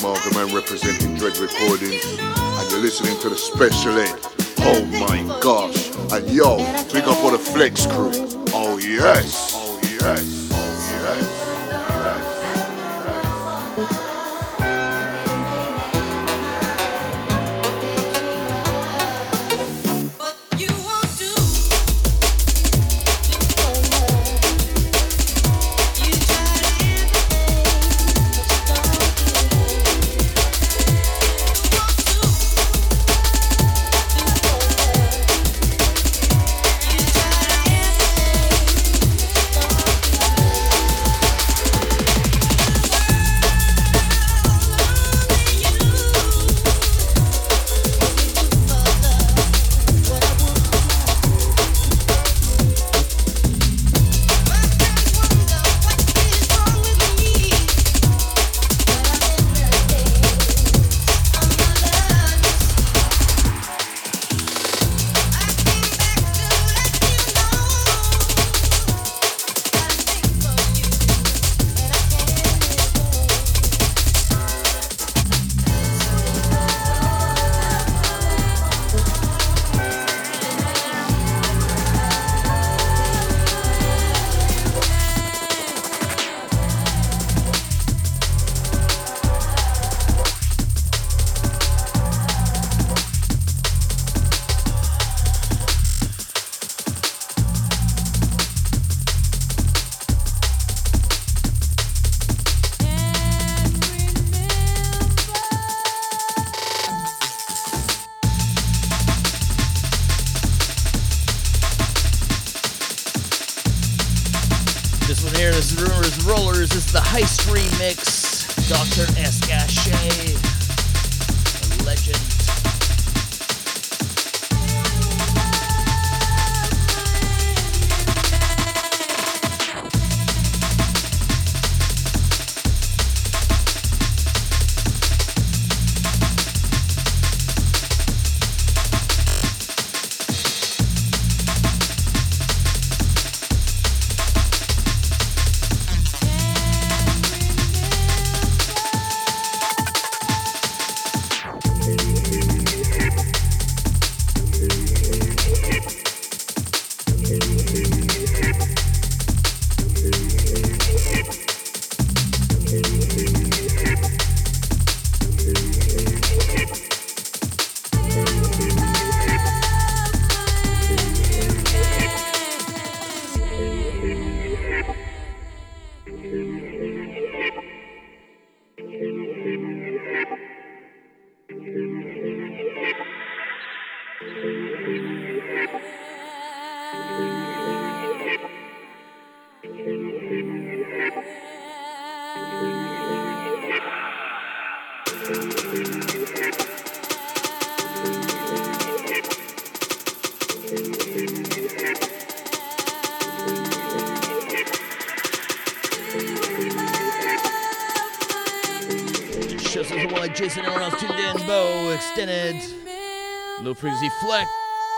Markham, 0.00 0.54
representing 0.54 1.16
Dread 1.16 1.36
Recordings, 1.38 2.04
and 2.18 2.70
you're 2.70 2.80
listening 2.80 3.18
to 3.20 3.28
the 3.28 3.36
Special 3.36 3.98
Ed. 3.98 4.16
Oh 4.60 4.84
my 4.86 5.22
gosh! 5.40 5.90
And 6.12 6.30
yo, 6.30 6.58
pick 6.92 7.06
up 7.06 7.16
for 7.18 7.32
the 7.32 7.38
Flex 7.38 7.86
crew. 7.86 8.12
Oh 8.54 8.78
yes! 8.78 9.52
Oh 9.54 9.80
yes! 9.82 10.41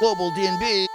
Global 0.05 0.31
DNB. 0.31 0.94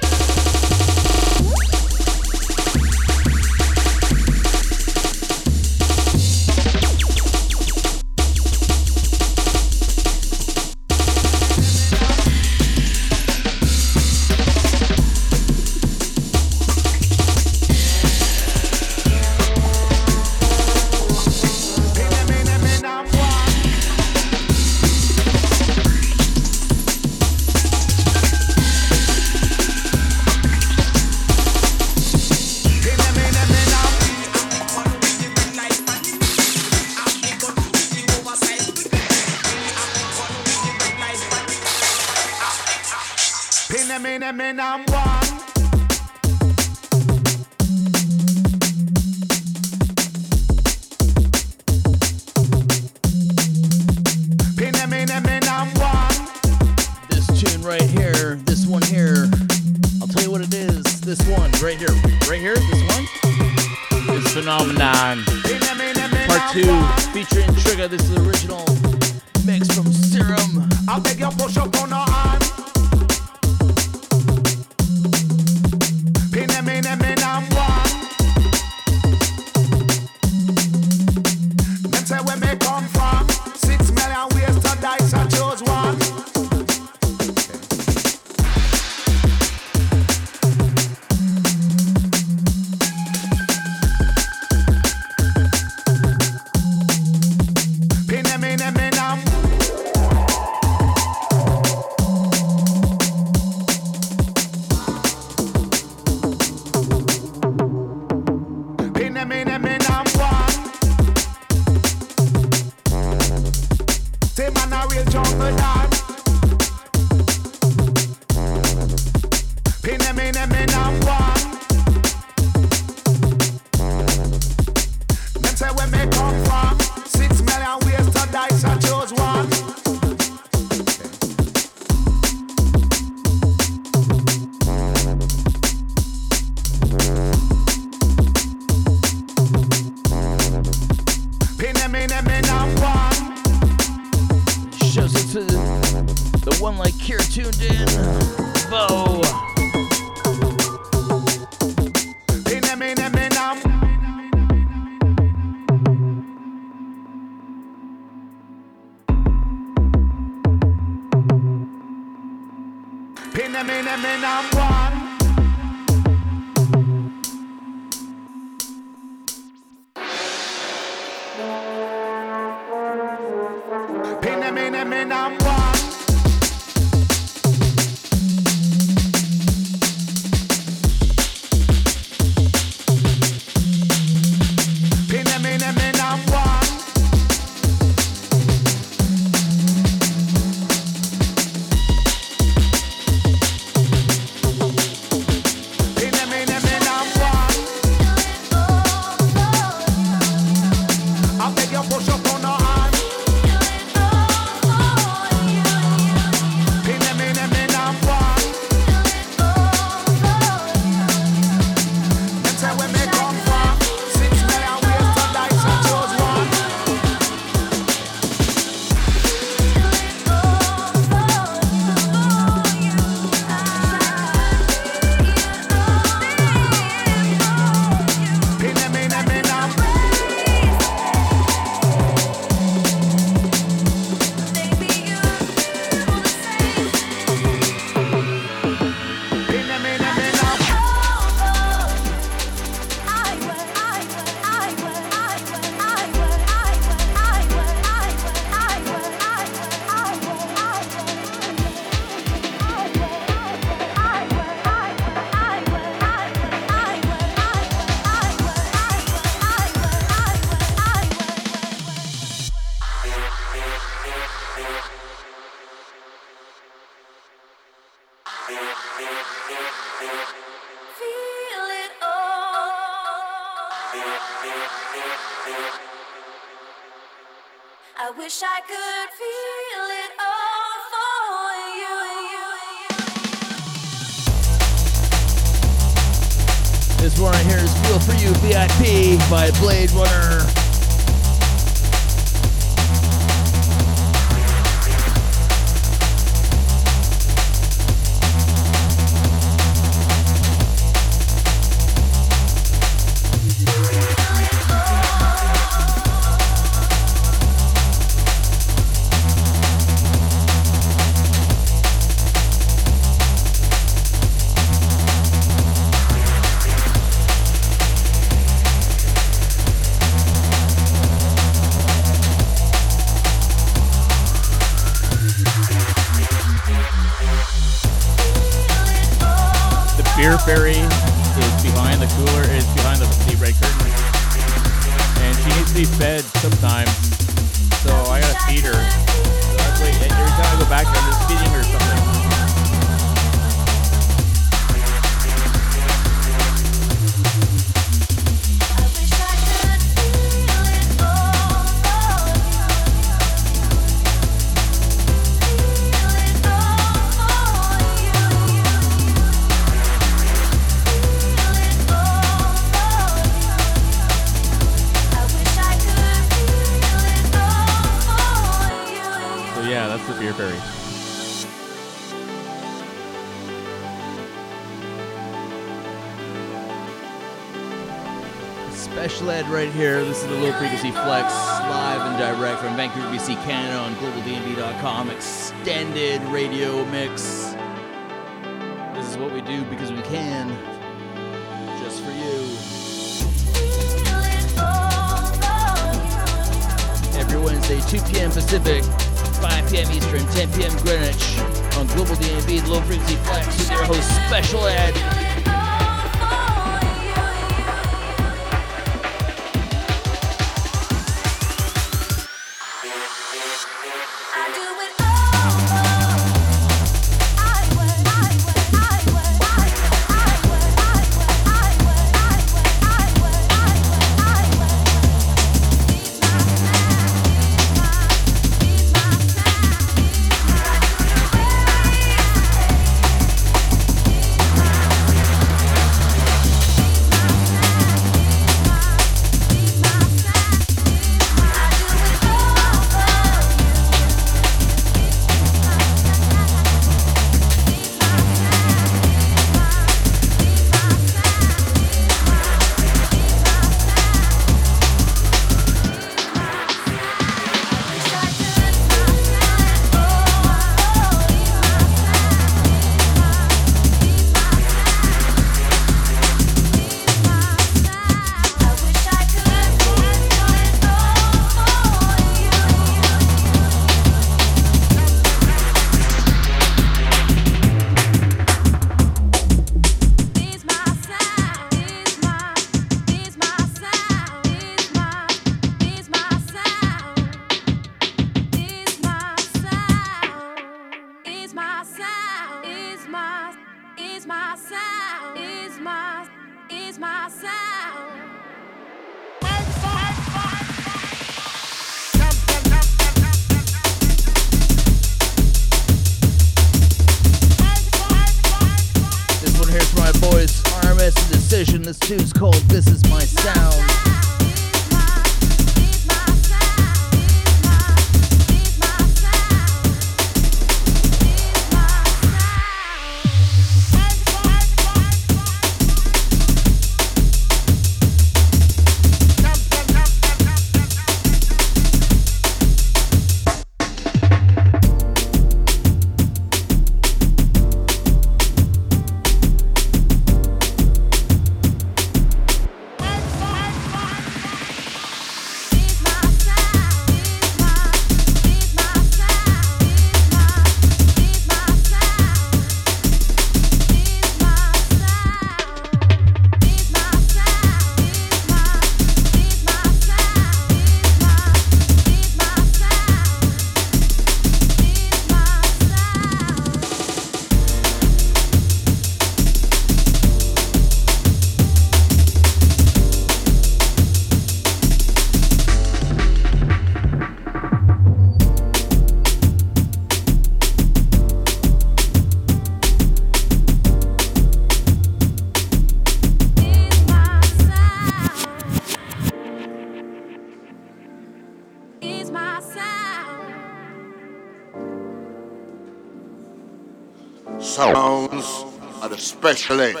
Especially. 599.79 600.00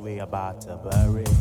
We 0.00 0.20
about 0.20 0.60
to 0.62 0.76
bury. 0.76 1.35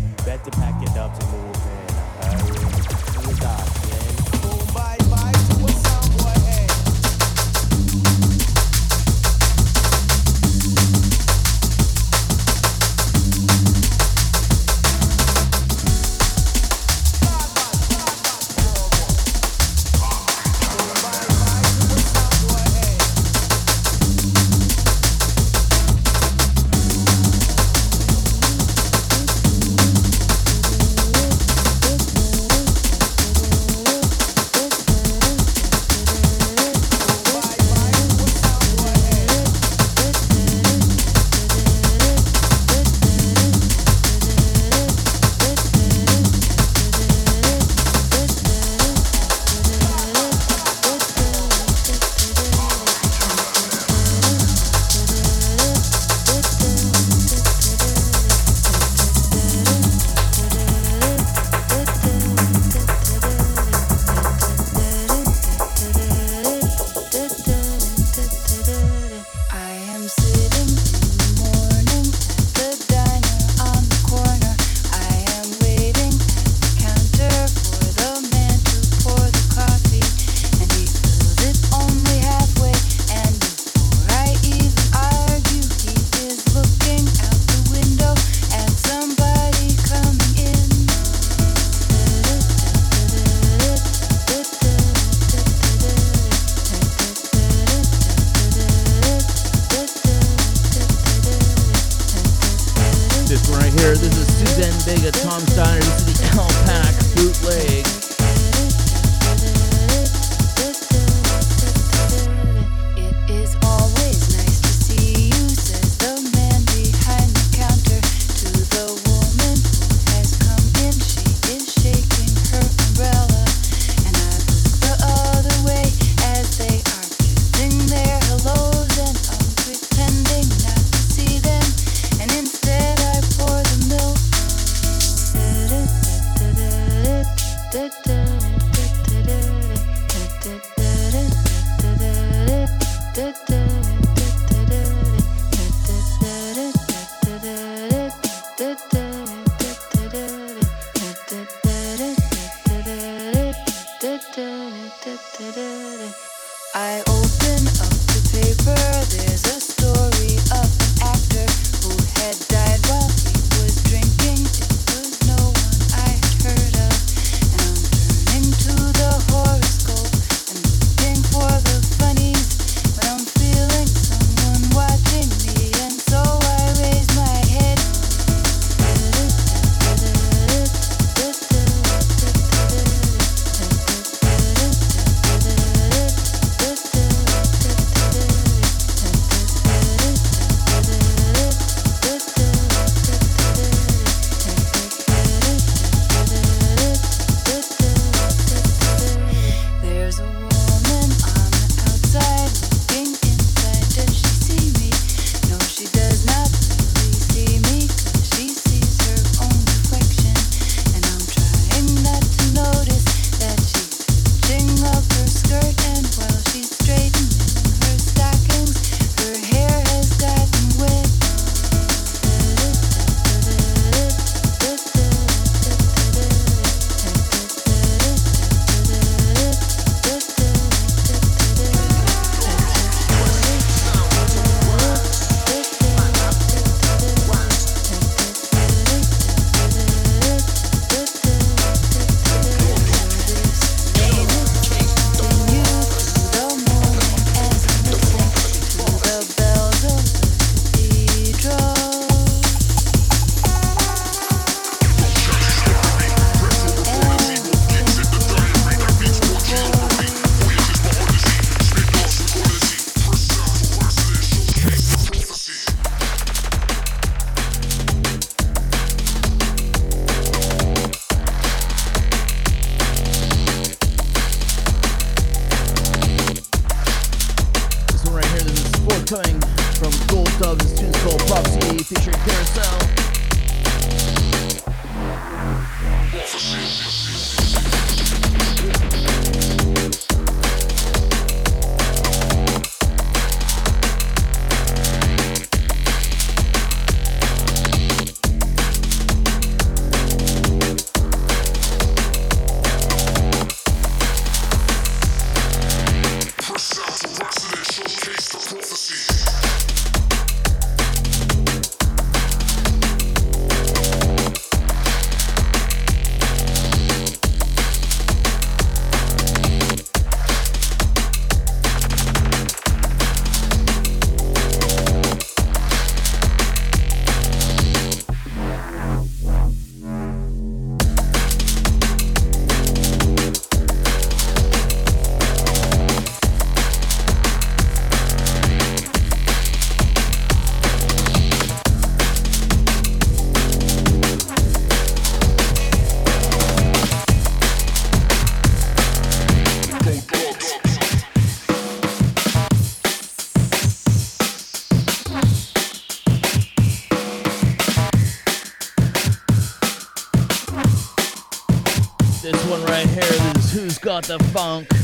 Funk 364.36 364.75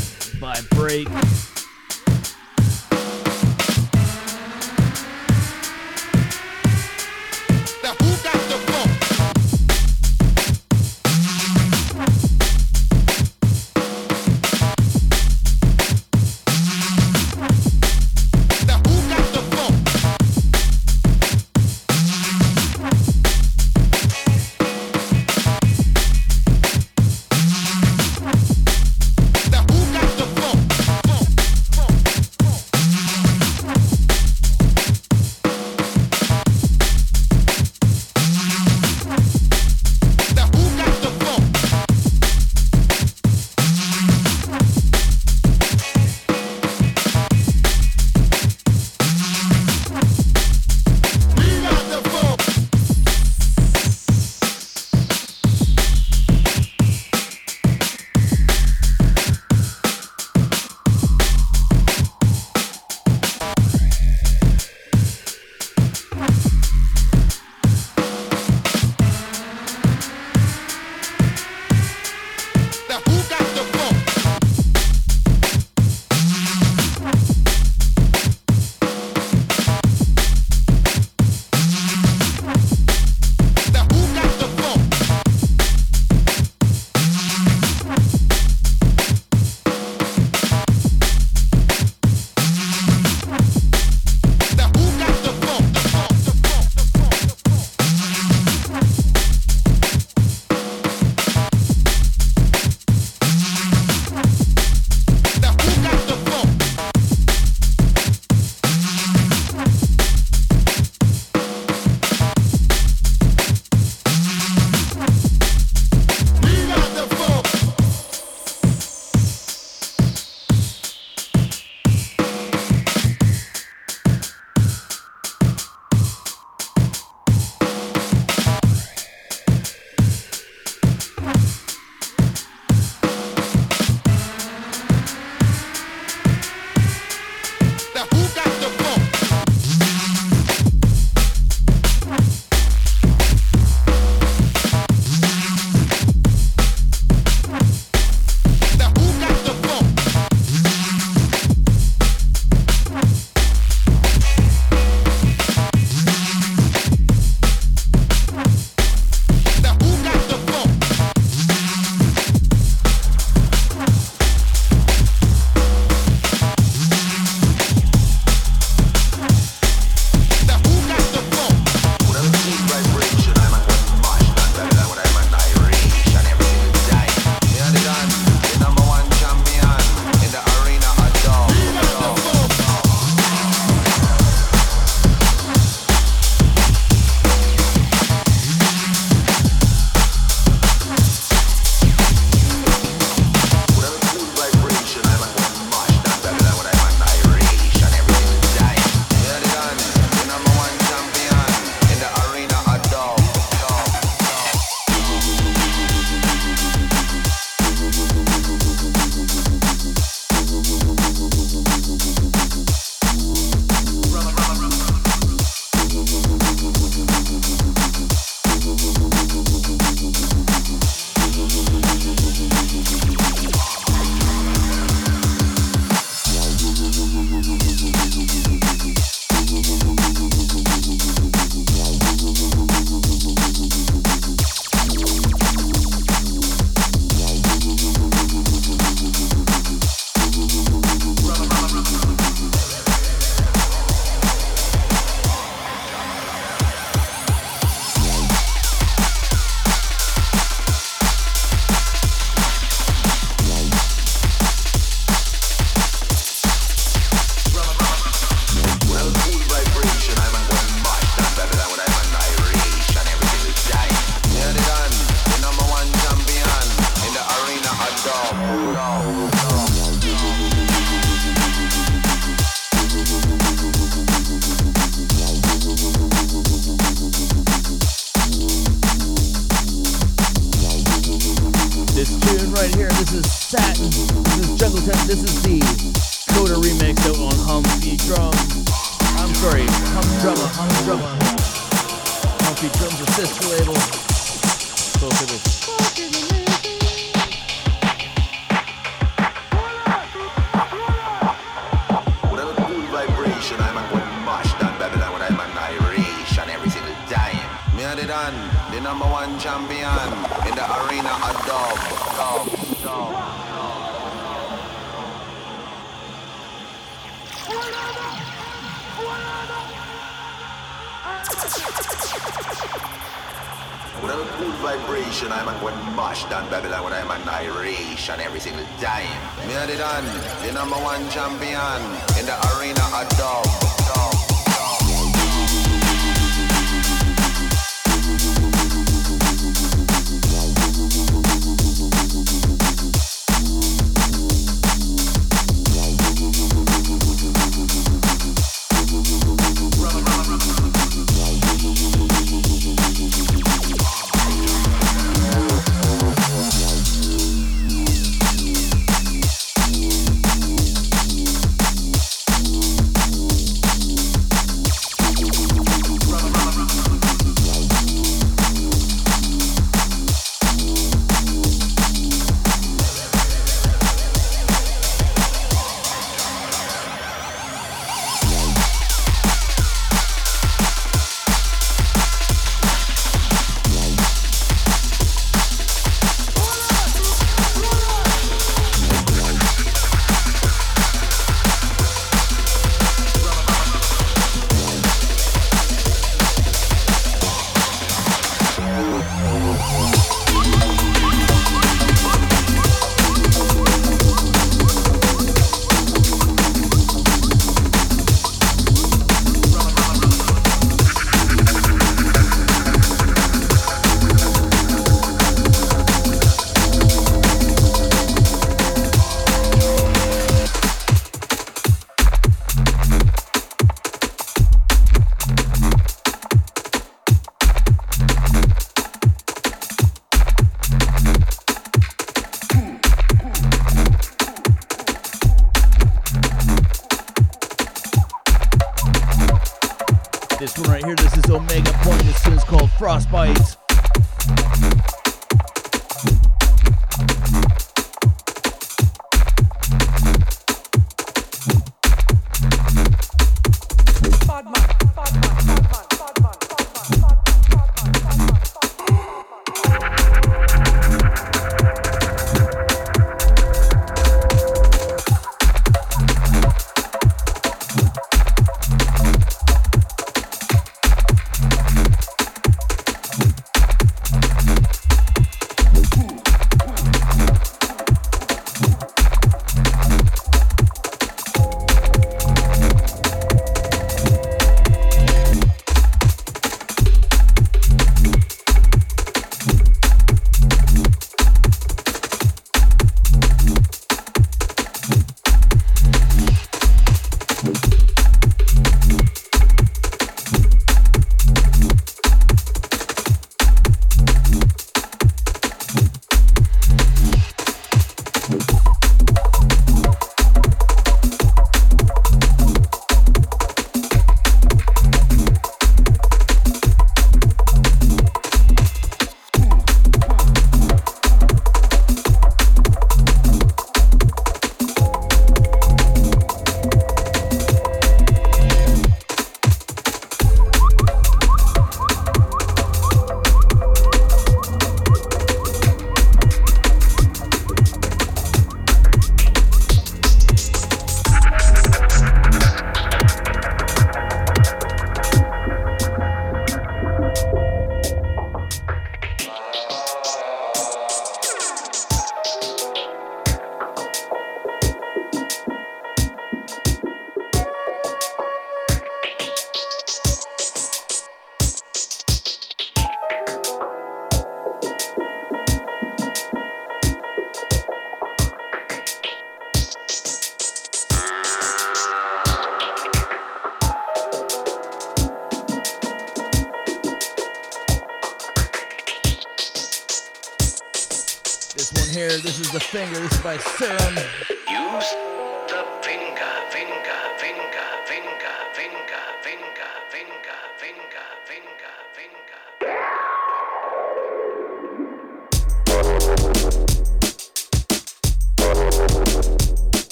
by 583.24 583.38
Serum. 583.38 584.31